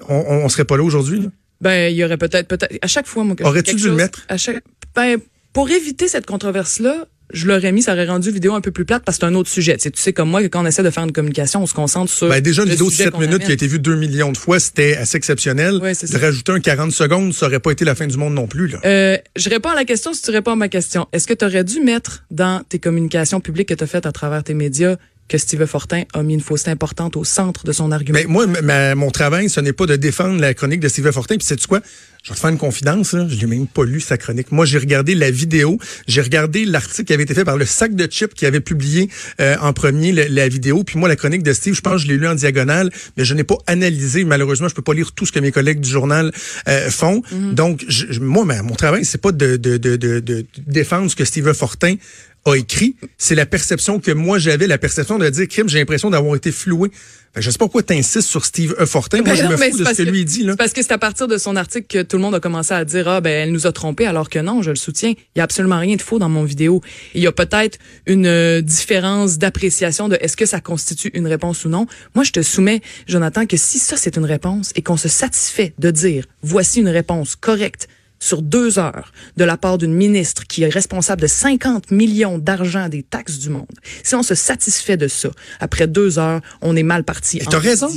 on, 0.08 0.14
on, 0.44 0.48
serait 0.50 0.64
pas 0.64 0.76
là 0.76 0.82
aujourd'hui? 0.82 1.20
là? 1.20 1.28
Ben, 1.60 1.90
il 1.92 1.96
y 1.96 2.04
aurait 2.04 2.18
peut-être, 2.18 2.48
peut-être, 2.48 2.76
à 2.82 2.86
chaque 2.86 3.06
fois, 3.06 3.24
moi, 3.24 3.34
que 3.36 3.44
je 3.44 3.48
Aurais-tu 3.48 3.76
dû 3.76 3.86
le 3.88 3.94
mettre? 3.94 4.24
À 4.28 4.36
chaque, 4.36 4.62
ben, 4.94 5.18
pour 5.52 5.70
éviter 5.70 6.08
cette 6.08 6.26
controverse-là, 6.26 7.06
je 7.32 7.46
l'aurais 7.46 7.72
mis, 7.72 7.82
ça 7.82 7.92
aurait 7.92 8.06
rendu 8.06 8.28
la 8.28 8.34
vidéo 8.34 8.54
un 8.54 8.60
peu 8.60 8.70
plus 8.70 8.84
plate 8.84 9.02
parce 9.04 9.18
que 9.18 9.26
c'est 9.26 9.32
un 9.32 9.34
autre 9.34 9.48
sujet. 9.48 9.76
Tu 9.76 9.82
sais, 9.82 9.90
tu 9.90 10.00
sais, 10.00 10.12
comme 10.12 10.30
moi, 10.30 10.42
que 10.42 10.48
quand 10.48 10.62
on 10.62 10.66
essaie 10.66 10.82
de 10.82 10.90
faire 10.90 11.04
une 11.04 11.12
communication, 11.12 11.62
on 11.62 11.66
se 11.66 11.74
concentre 11.74 12.12
sur. 12.12 12.28
Ben, 12.28 12.40
déjà, 12.40 12.62
une 12.62 12.70
vidéo 12.70 12.86
de 12.86 12.90
sujet 12.90 13.04
7 13.04 13.12
qu'on 13.12 13.20
minutes 13.20 13.44
qui 13.44 13.50
a 13.50 13.54
été 13.54 13.66
vue 13.66 13.78
2 13.78 13.96
millions 13.96 14.32
de 14.32 14.36
fois, 14.36 14.60
c'était 14.60 14.96
assez 14.96 15.16
exceptionnel. 15.16 15.76
Ouais, 15.76 15.92
de 15.92 16.06
ça. 16.06 16.18
rajouter 16.18 16.52
un 16.52 16.60
40 16.60 16.92
secondes, 16.92 17.32
ça 17.32 17.46
aurait 17.46 17.60
pas 17.60 17.70
été 17.70 17.84
la 17.84 17.94
fin 17.94 18.06
du 18.06 18.16
monde 18.16 18.34
non 18.34 18.46
plus, 18.46 18.68
là. 18.68 18.78
Euh, 18.84 19.16
je 19.36 19.48
réponds 19.48 19.70
à 19.70 19.74
la 19.74 19.84
question 19.84 20.12
si 20.12 20.22
tu 20.22 20.30
réponds 20.30 20.52
à 20.52 20.56
ma 20.56 20.68
question. 20.68 21.08
Est-ce 21.12 21.26
que 21.26 21.34
tu 21.34 21.44
aurais 21.44 21.64
dû 21.64 21.80
mettre 21.80 22.24
dans 22.30 22.62
tes 22.68 22.78
communications 22.78 23.40
publiques 23.40 23.68
que 23.68 23.74
tu 23.74 23.84
as 23.84 23.86
faites 23.86 24.06
à 24.06 24.12
travers 24.12 24.44
tes 24.44 24.54
médias 24.54 24.96
que 25.32 25.38
Steve 25.38 25.64
Fortin 25.66 26.02
a 26.12 26.22
mis 26.22 26.34
une 26.34 26.40
fausseté 26.40 26.70
importante 26.70 27.16
au 27.16 27.24
centre 27.24 27.64
de 27.64 27.72
son 27.72 27.90
argument? 27.90 28.18
Mais 28.18 28.26
moi, 28.26 28.46
ma- 28.46 28.60
ma- 28.62 28.94
mon 28.94 29.10
travail, 29.10 29.48
ce 29.48 29.60
n'est 29.60 29.72
pas 29.72 29.86
de 29.86 29.96
défendre 29.96 30.40
la 30.40 30.52
chronique 30.54 30.80
de 30.80 30.88
Steve 30.88 31.10
Fortin. 31.10 31.36
Puis 31.36 31.46
sais-tu 31.46 31.66
quoi? 31.66 31.80
Je 32.22 32.28
vais 32.28 32.34
te 32.36 32.40
faire 32.40 32.50
une 32.50 32.58
confidence. 32.58 33.14
Là. 33.14 33.26
Je 33.28 33.34
n'ai 33.34 33.46
même 33.46 33.66
pas 33.66 33.84
lu 33.84 33.98
sa 34.00 34.16
chronique. 34.16 34.52
Moi, 34.52 34.64
j'ai 34.64 34.78
regardé 34.78 35.14
la 35.16 35.30
vidéo. 35.32 35.78
J'ai 36.06 36.20
regardé 36.20 36.64
l'article 36.64 37.04
qui 37.04 37.12
avait 37.12 37.24
été 37.24 37.34
fait 37.34 37.44
par 37.44 37.56
le 37.56 37.64
sac 37.64 37.96
de 37.96 38.06
chips 38.06 38.34
qui 38.34 38.46
avait 38.46 38.60
publié 38.60 39.08
euh, 39.40 39.56
en 39.60 39.72
premier 39.72 40.12
la 40.12 40.48
vidéo. 40.48 40.84
Puis 40.84 40.98
moi, 41.00 41.08
la 41.08 41.16
chronique 41.16 41.42
de 41.42 41.52
Steve, 41.52 41.74
je 41.74 41.80
pense 41.80 41.94
que 41.94 42.06
je 42.06 42.06
l'ai 42.12 42.18
lu 42.18 42.28
en 42.28 42.34
diagonale, 42.36 42.90
mais 43.16 43.24
je 43.24 43.34
n'ai 43.34 43.42
pas 43.42 43.56
analysé. 43.66 44.24
Malheureusement, 44.24 44.68
je 44.68 44.74
peux 44.74 44.82
pas 44.82 44.94
lire 44.94 45.10
tout 45.12 45.26
ce 45.26 45.32
que 45.32 45.40
mes 45.40 45.50
collègues 45.50 45.80
du 45.80 45.90
journal 45.90 46.30
euh, 46.68 46.90
font. 46.90 47.22
Donc, 47.32 47.84
je- 47.88 48.06
je- 48.10 48.20
moi, 48.20 48.44
mon 48.44 48.74
travail, 48.76 49.04
c'est 49.04 49.20
pas 49.20 49.32
de, 49.32 49.56
de, 49.56 49.76
de, 49.78 49.96
de, 49.96 50.20
de 50.20 50.46
défendre 50.66 51.10
ce 51.10 51.16
que 51.16 51.24
Steve 51.24 51.52
Fortin 51.54 51.96
a 52.44 52.56
écrit, 52.56 52.96
c'est 53.18 53.34
la 53.36 53.46
perception 53.46 54.00
que 54.00 54.10
moi 54.10 54.38
j'avais, 54.38 54.66
la 54.66 54.78
perception 54.78 55.18
de 55.18 55.28
dire 55.28 55.46
crime, 55.48 55.68
j'ai 55.68 55.78
l'impression 55.78 56.10
d'avoir 56.10 56.34
été 56.36 56.50
floué. 56.50 56.90
Fait 57.34 57.40
que 57.40 57.46
je 57.46 57.50
sais 57.50 57.56
pas 57.56 57.64
pourquoi 57.64 57.82
tu 57.82 57.94
insistes 57.94 58.28
sur 58.28 58.44
Steve 58.44 58.74
E. 58.78 58.84
Fortin. 58.84 59.18
Moi, 59.22 59.28
Ben 59.28 59.34
je 59.36 59.42
non, 59.44 59.50
me 59.52 59.56
fous 59.56 59.70
de 59.70 59.76
ce 59.78 59.82
parce 59.84 59.96
que 59.96 60.02
que- 60.02 60.10
lui 60.10 60.24
dit. 60.26 60.42
Là. 60.42 60.54
Parce 60.56 60.72
que 60.74 60.82
c'est 60.82 60.92
à 60.92 60.98
partir 60.98 61.28
de 61.28 61.38
son 61.38 61.56
article 61.56 61.86
que 61.88 62.02
tout 62.02 62.16
le 62.16 62.22
monde 62.22 62.34
a 62.34 62.40
commencé 62.40 62.74
à 62.74 62.84
dire 62.84 63.08
ah 63.08 63.20
ben 63.22 63.30
elle 63.30 63.52
nous 63.52 63.66
a 63.66 63.72
trompés 63.72 64.04
alors 64.06 64.28
que 64.28 64.38
non, 64.38 64.60
je 64.60 64.68
le 64.70 64.76
soutiens. 64.76 65.10
Il 65.34 65.38
y 65.38 65.40
a 65.40 65.44
absolument 65.44 65.78
rien 65.78 65.96
de 65.96 66.02
faux 66.02 66.18
dans 66.18 66.28
mon 66.28 66.44
vidéo. 66.44 66.82
Il 67.14 67.22
y 67.22 67.26
a 67.26 67.32
peut-être 67.32 67.78
une 68.06 68.26
euh, 68.26 68.60
différence 68.60 69.38
d'appréciation 69.38 70.08
de 70.08 70.18
est-ce 70.20 70.36
que 70.36 70.44
ça 70.44 70.60
constitue 70.60 71.10
une 71.14 71.26
réponse 71.26 71.64
ou 71.64 71.68
non. 71.70 71.86
Moi, 72.14 72.24
je 72.24 72.32
te 72.32 72.42
soumets, 72.42 72.82
Jonathan, 73.06 73.46
que 73.46 73.56
si 73.56 73.78
ça 73.78 73.96
c'est 73.96 74.16
une 74.16 74.26
réponse 74.26 74.72
et 74.74 74.82
qu'on 74.82 74.98
se 74.98 75.08
satisfait 75.08 75.72
de 75.78 75.90
dire 75.90 76.26
voici 76.42 76.80
une 76.80 76.88
réponse 76.88 77.34
correcte 77.36 77.88
sur 78.22 78.40
deux 78.40 78.78
heures 78.78 79.12
de 79.36 79.42
la 79.44 79.56
part 79.56 79.78
d'une 79.78 79.92
ministre 79.92 80.44
qui 80.46 80.62
est 80.62 80.68
responsable 80.68 81.22
de 81.22 81.26
50 81.26 81.90
millions 81.90 82.38
d'argent 82.38 82.88
des 82.88 83.02
taxes 83.02 83.38
du 83.38 83.48
monde. 83.48 83.66
Si 84.04 84.14
on 84.14 84.22
se 84.22 84.36
satisfait 84.36 84.96
de 84.96 85.08
ça, 85.08 85.30
après 85.58 85.88
deux 85.88 86.20
heures, 86.20 86.40
on 86.60 86.76
est 86.76 86.84
mal 86.84 87.02
parti. 87.02 87.38
Et 87.38 87.44
t'as 87.44 87.58
raison. 87.58 87.88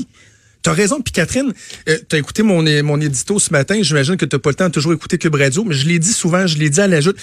T'as 0.63 0.73
raison. 0.73 0.99
Puis 0.99 1.11
Catherine, 1.11 1.53
euh, 1.89 1.99
t'as 2.09 2.17
écouté 2.17 2.41
mon, 2.41 2.63
mon 2.83 2.99
édito 2.99 3.37
ce 3.37 3.51
matin. 3.51 3.77
J'imagine 3.83 4.17
que 4.17 4.25
t'as 4.25 4.39
pas 4.39 4.49
le 4.49 4.55
temps 4.55 4.67
de 4.67 4.71
toujours 4.73 4.93
écouter 4.93 5.19
Cube 5.19 5.35
Radio, 5.35 5.63
mais 5.63 5.75
je 5.75 5.85
l'ai 5.87 5.99
dit 5.99 6.11
souvent, 6.11 6.47
je 6.47 6.57
l'ai 6.57 6.71
dit 6.71 6.81
à 6.81 6.87
la 6.87 7.01
joute. 7.01 7.17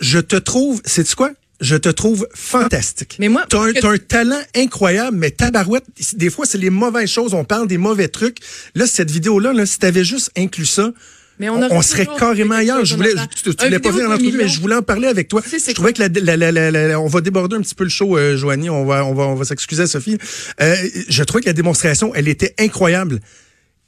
Je 0.00 0.18
te 0.18 0.36
trouve, 0.36 0.80
sais-tu 0.86 1.14
quoi? 1.16 1.32
Je 1.60 1.76
te 1.76 1.90
trouve 1.90 2.26
fantastique. 2.34 3.16
Mais 3.18 3.28
moi, 3.28 3.44
t'as 3.48 3.60
un, 3.60 3.72
que- 3.74 3.86
un 3.86 3.98
talent 3.98 4.40
incroyable, 4.56 5.18
mais 5.18 5.32
tabarouette, 5.32 5.84
des 6.14 6.30
fois, 6.30 6.46
c'est 6.46 6.56
les 6.56 6.70
mauvaises 6.70 7.10
choses. 7.10 7.34
On 7.34 7.44
parle 7.44 7.68
des 7.68 7.78
mauvais 7.78 8.08
trucs. 8.08 8.38
Là, 8.74 8.86
cette 8.86 9.10
vidéo-là, 9.10 9.52
là, 9.52 9.66
si 9.66 9.78
t'avais 9.78 10.04
juste 10.04 10.30
inclus 10.36 10.64
ça, 10.66 10.92
Mais 11.38 11.48
on 11.70 11.82
serait 11.82 12.06
carrément 12.18 12.54
ailleurs. 12.56 12.84
Je 12.84 12.94
voulais, 12.96 13.10
tu, 13.34 13.42
tu, 13.54 13.64
voulais 13.64 13.78
pas 13.78 13.90
venir 13.90 14.08
en 14.10 14.14
entrevue, 14.14 14.36
mais 14.36 14.48
je 14.48 14.60
voulais 14.60 14.74
en 14.76 14.82
parler 14.82 15.06
avec 15.08 15.28
toi. 15.28 15.42
Je 15.68 15.72
trouvais 15.72 15.92
que 15.92 16.02
la, 16.02 16.08
la, 16.08 16.36
la, 16.36 16.70
la- 16.70 16.88
la- 16.88 17.00
on 17.00 17.06
va 17.06 17.20
déborder 17.20 17.56
un 17.56 17.60
petit 17.60 17.74
peu 17.74 17.84
le 17.84 17.90
show, 17.90 18.16
euh, 18.18 18.36
Joanie. 18.36 18.70
On 18.70 18.84
va, 18.84 19.04
on 19.04 19.14
va, 19.14 19.24
on 19.24 19.34
va 19.34 19.44
s'excuser, 19.44 19.86
Sophie. 19.86 20.18
Euh, 20.60 20.74
je 21.08 21.22
trouvais 21.24 21.42
que 21.42 21.46
la 21.48 21.52
démonstration, 21.52 22.14
elle 22.14 22.28
était 22.28 22.54
incroyable. 22.58 23.20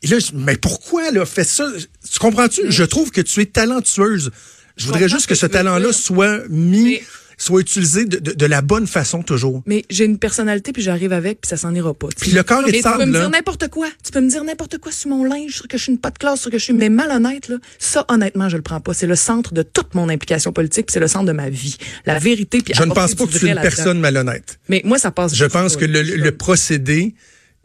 Et 0.03 0.07
là, 0.07 0.19
je- 0.19 0.31
mais 0.35 0.57
pourquoi 0.57 1.09
elle 1.09 1.19
a 1.19 1.27
fait 1.27 1.45
ça? 1.45 1.69
Tu 2.11 2.19
comprends-tu? 2.19 2.63
Je 2.69 2.85
trouve 2.85 3.11
que 3.11 3.21
tu 3.21 3.41
es 3.41 3.47
talentueuse. 3.47 4.31
Je 4.77 4.87
voudrais 4.87 5.09
juste 5.09 5.27
que 5.27 5.31
que 5.31 5.35
ce 5.39 5.47
talent-là 5.47 5.93
soit 5.93 6.41
mis, 6.49 6.85
Mais- 6.85 7.03
soit 7.43 7.63
utilisé 7.63 8.05
de, 8.05 8.19
de, 8.19 8.33
de 8.33 8.47
la 8.47 8.61
bonne 8.61 8.87
façon 8.87 9.23
toujours. 9.23 9.63
Mais 9.65 9.85
j'ai 9.89 10.05
une 10.05 10.19
personnalité 10.19 10.73
puis 10.73 10.83
j'arrive 10.83 11.13
avec 11.15 11.41
puis 11.41 11.49
ça 11.49 11.57
s'en 11.57 11.75
ira 11.75 11.95
pas. 11.95 12.09
Puis 12.21 12.33
le 12.33 12.43
corps 12.43 12.63
est 12.69 12.73
tu 12.73 12.83
peux 12.83 13.07
me 13.07 13.13
dire 13.13 13.31
n'importe 13.31 13.69
quoi. 13.69 13.89
Tu 14.05 14.13
peux 14.13 14.21
me 14.21 14.29
dire 14.29 14.45
n'importe 14.45 14.77
quoi 14.77 14.93
sur 14.93 15.09
mon 15.09 15.25
linge, 15.25 15.53
sur 15.55 15.67
que 15.67 15.79
je 15.79 15.83
suis 15.85 15.93
une 15.93 15.99
pas 15.99 16.11
de 16.11 16.19
classe, 16.19 16.43
sur 16.43 16.51
que 16.51 16.59
je 16.59 16.65
suis 16.65 16.75
mais 16.75 16.91
malhonnête 16.91 17.49
là. 17.49 17.57
Ça 17.79 18.05
honnêtement, 18.09 18.51
je 18.51 18.57
le 18.59 18.63
prends 18.63 18.81
pas. 18.81 18.93
C'est 18.93 19.07
le 19.07 19.17
centre 19.17 19.55
de 19.55 19.63
toute 19.63 19.95
mon 19.95 20.11
implication 20.11 20.53
politique, 20.53 20.87
puis 20.87 20.93
c'est 20.93 21.01
le 21.01 21.09
centre 21.09 21.25
de 21.25 21.33
ma 21.33 21.49
vie. 21.49 21.77
La 22.05 22.19
vérité 22.19 22.61
puis 22.61 22.75
Je 22.77 22.83
ne 22.83 22.93
pense 22.93 23.15
pas 23.15 23.25
que 23.27 23.33
tu 23.39 23.47
es 23.47 23.51
une 23.51 23.61
personne 23.61 23.99
malhonnête. 24.01 24.59
Mais 24.69 24.83
moi 24.85 24.99
ça 24.99 25.11
passe. 25.11 25.35
Je 25.35 25.47
pense 25.47 25.77
que 25.77 25.87
le, 25.87 26.03
le 26.03 26.33
procédé, 26.33 27.15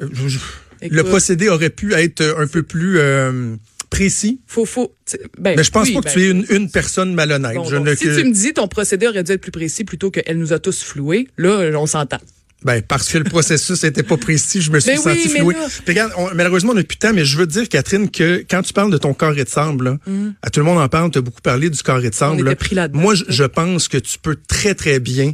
euh, 0.01 0.07
je- 0.27 0.39
le 0.87 1.03
procédé 1.03 1.49
aurait 1.49 1.69
pu 1.69 1.93
être 1.95 2.21
un 2.37 2.47
peu 2.47 2.63
plus 2.63 2.97
euh, 2.99 3.55
précis? 3.95 4.39
faut 4.47 4.65
faut 4.65 4.93
ben, 5.39 5.55
Mais 5.57 5.63
je 5.63 5.71
pense 5.71 5.87
oui, 5.87 5.93
pas 5.93 6.01
que 6.01 6.05
ben, 6.05 6.13
tu 6.13 6.23
es 6.23 6.29
une, 6.31 6.45
une 6.49 6.69
personne 6.71 7.13
malhonnête. 7.13 7.55
bon, 7.55 7.63
je 7.69 7.75
donc, 7.77 7.87
ne- 7.87 7.95
si 7.95 8.03
tu 8.05 8.23
me 8.25 8.31
dis 8.33 8.53
ton 8.53 8.67
procédé 8.67 9.07
aurait 9.07 9.23
dû 9.23 9.31
être 9.31 9.41
plus 9.41 9.51
précis 9.51 9.83
plutôt 9.83 10.11
qu'elle 10.11 10.37
nous 10.37 10.53
a 10.53 10.59
tous 10.59 10.83
floués, 10.83 11.27
là 11.37 11.71
on 11.79 11.85
s'entend. 11.85 12.19
ben, 12.63 12.81
parce 12.81 13.09
que 13.09 13.17
le 13.19 13.23
processus 13.25 13.83
n'était 13.83 14.01
pas 14.03 14.17
précis, 14.17 14.59
je 14.61 14.71
me 14.71 14.79
suis 14.79 14.91
Ben 14.91 14.97
senti 14.99 15.29
floué. 15.29 15.55
regarde, 15.87 16.11
on- 16.17 16.33
malheureusement, 16.33 16.71
on 16.71 16.75
n'a 16.75 16.83
plus 16.83 16.95
de 16.95 16.99
temps, 17.07 17.13
mais 17.13 17.23
je 17.25 17.37
veux 17.37 17.45
dire, 17.47 17.69
Catherine, 17.69 18.09
que 18.09 18.43
quand 18.49 18.63
tu 18.63 18.73
parles 18.73 18.91
de 18.91 18.97
ton 18.97 19.13
carré 19.13 19.43
de 19.43 19.49
sable, 19.49 19.83
là, 19.85 19.97
à 20.41 20.49
tout 20.49 20.59
le 20.61 20.65
monde 20.65 20.79
en 20.79 20.89
parle, 20.89 21.11
tu 21.11 21.19
as 21.19 21.21
beaucoup 21.21 21.41
parlé 21.41 21.69
du 21.69 21.81
carré 21.83 22.09
de 22.09 22.15
sable. 22.15 22.37
Mm. 22.37 22.39
On 22.39 22.43
là. 22.43 22.51
était 22.53 22.65
pris. 22.65 22.75
Moi, 22.93 23.13
je, 23.15 23.23
je 23.29 23.43
pense 23.43 23.87
que 23.87 23.97
tu 23.99 24.17
peux 24.19 24.35
très, 24.47 24.73
très 24.73 24.99
bien 24.99 25.33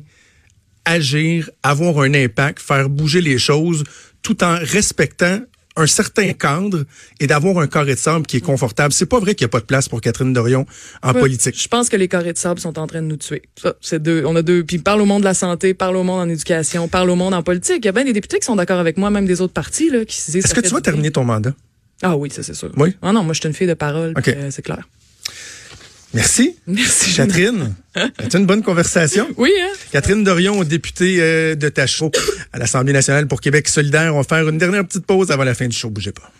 agir, 0.85 1.49
avoir 1.63 1.99
un 2.01 2.13
impact, 2.13 2.59
faire 2.59 2.89
bouger 2.89 3.21
les 3.21 3.37
choses, 3.37 3.83
tout 4.23 4.43
en 4.43 4.57
respectant 4.59 5.39
un 5.81 5.87
certain 5.87 6.31
cadre 6.33 6.85
et 7.19 7.27
d'avoir 7.27 7.57
un 7.59 7.67
carré 7.67 7.95
de 7.95 7.99
sable 7.99 8.25
qui 8.25 8.37
est 8.37 8.41
confortable. 8.41 8.93
C'est 8.93 9.05
pas 9.05 9.19
vrai 9.19 9.35
qu'il 9.35 9.45
n'y 9.45 9.49
a 9.49 9.53
pas 9.53 9.59
de 9.59 9.65
place 9.65 9.89
pour 9.89 10.01
Catherine 10.01 10.33
Dorion 10.33 10.65
en 11.03 11.13
politique. 11.13 11.61
Je 11.61 11.67
pense 11.67 11.89
que 11.89 11.97
les 11.97 12.07
carrés 12.07 12.33
de 12.33 12.37
sable 12.37 12.59
sont 12.59 12.77
en 12.79 12.87
train 12.87 13.01
de 13.01 13.07
nous 13.07 13.17
tuer. 13.17 13.43
Ça, 13.61 13.75
c'est 13.81 14.01
deux. 14.01 14.23
On 14.25 14.35
a 14.35 14.41
deux. 14.41 14.63
Puis 14.63 14.77
parle 14.79 15.01
au 15.01 15.05
monde 15.05 15.21
de 15.21 15.25
la 15.25 15.33
santé, 15.33 15.73
parle 15.73 15.97
au 15.97 16.03
monde 16.03 16.21
en 16.21 16.29
éducation, 16.29 16.87
parle 16.87 17.09
au 17.09 17.15
monde 17.15 17.33
en 17.33 17.43
politique. 17.43 17.79
Il 17.79 17.85
y 17.85 17.89
a 17.89 17.91
bien 17.91 18.05
des 18.05 18.13
députés 18.13 18.39
qui 18.39 18.45
sont 18.45 18.55
d'accord 18.55 18.79
avec 18.79 18.97
moi, 18.97 19.09
même 19.09 19.25
des 19.25 19.41
autres 19.41 19.53
partis 19.53 19.89
là, 19.89 20.05
qui 20.05 20.17
se 20.17 20.31
disent. 20.31 20.45
Est-ce 20.45 20.53
que 20.53 20.61
tu 20.61 20.69
vas 20.69 20.81
terminer 20.81 21.11
ton 21.11 21.23
mandat? 21.23 21.53
Ah 22.01 22.15
oui, 22.15 22.29
ça 22.31 22.43
c'est 22.43 22.53
sûr. 22.53 22.71
Oui? 22.77 22.95
Ah 23.01 23.11
non, 23.11 23.23
moi 23.23 23.33
je 23.33 23.39
suis 23.39 23.47
une 23.47 23.53
fille 23.53 23.67
de 23.67 23.73
parole. 23.73 24.13
Ok. 24.17 24.23
puis, 24.23 24.33
euh, 24.33 24.51
c'est 24.51 24.61
clair. 24.61 24.87
Merci. 26.13 26.55
Merci. 26.67 27.15
Catherine, 27.15 27.73
c'était 28.19 28.37
une 28.37 28.45
bonne 28.45 28.63
conversation. 28.63 29.27
Oui, 29.37 29.51
hein. 29.61 29.71
Catherine 29.91 30.23
Dorion, 30.23 30.63
députée 30.63 31.17
euh, 31.19 31.55
de 31.55 31.69
Tachereau 31.69 32.11
à 32.51 32.59
l'Assemblée 32.59 32.93
nationale 32.93 33.27
pour 33.27 33.39
Québec 33.39 33.67
solidaire. 33.67 34.13
On 34.13 34.21
va 34.21 34.23
faire 34.23 34.47
une 34.47 34.57
dernière 34.57 34.85
petite 34.85 35.05
pause 35.05 35.31
avant 35.31 35.43
la 35.43 35.53
fin 35.53 35.67
du 35.67 35.75
show. 35.75 35.89
Bougez 35.89 36.11
pas. 36.11 36.31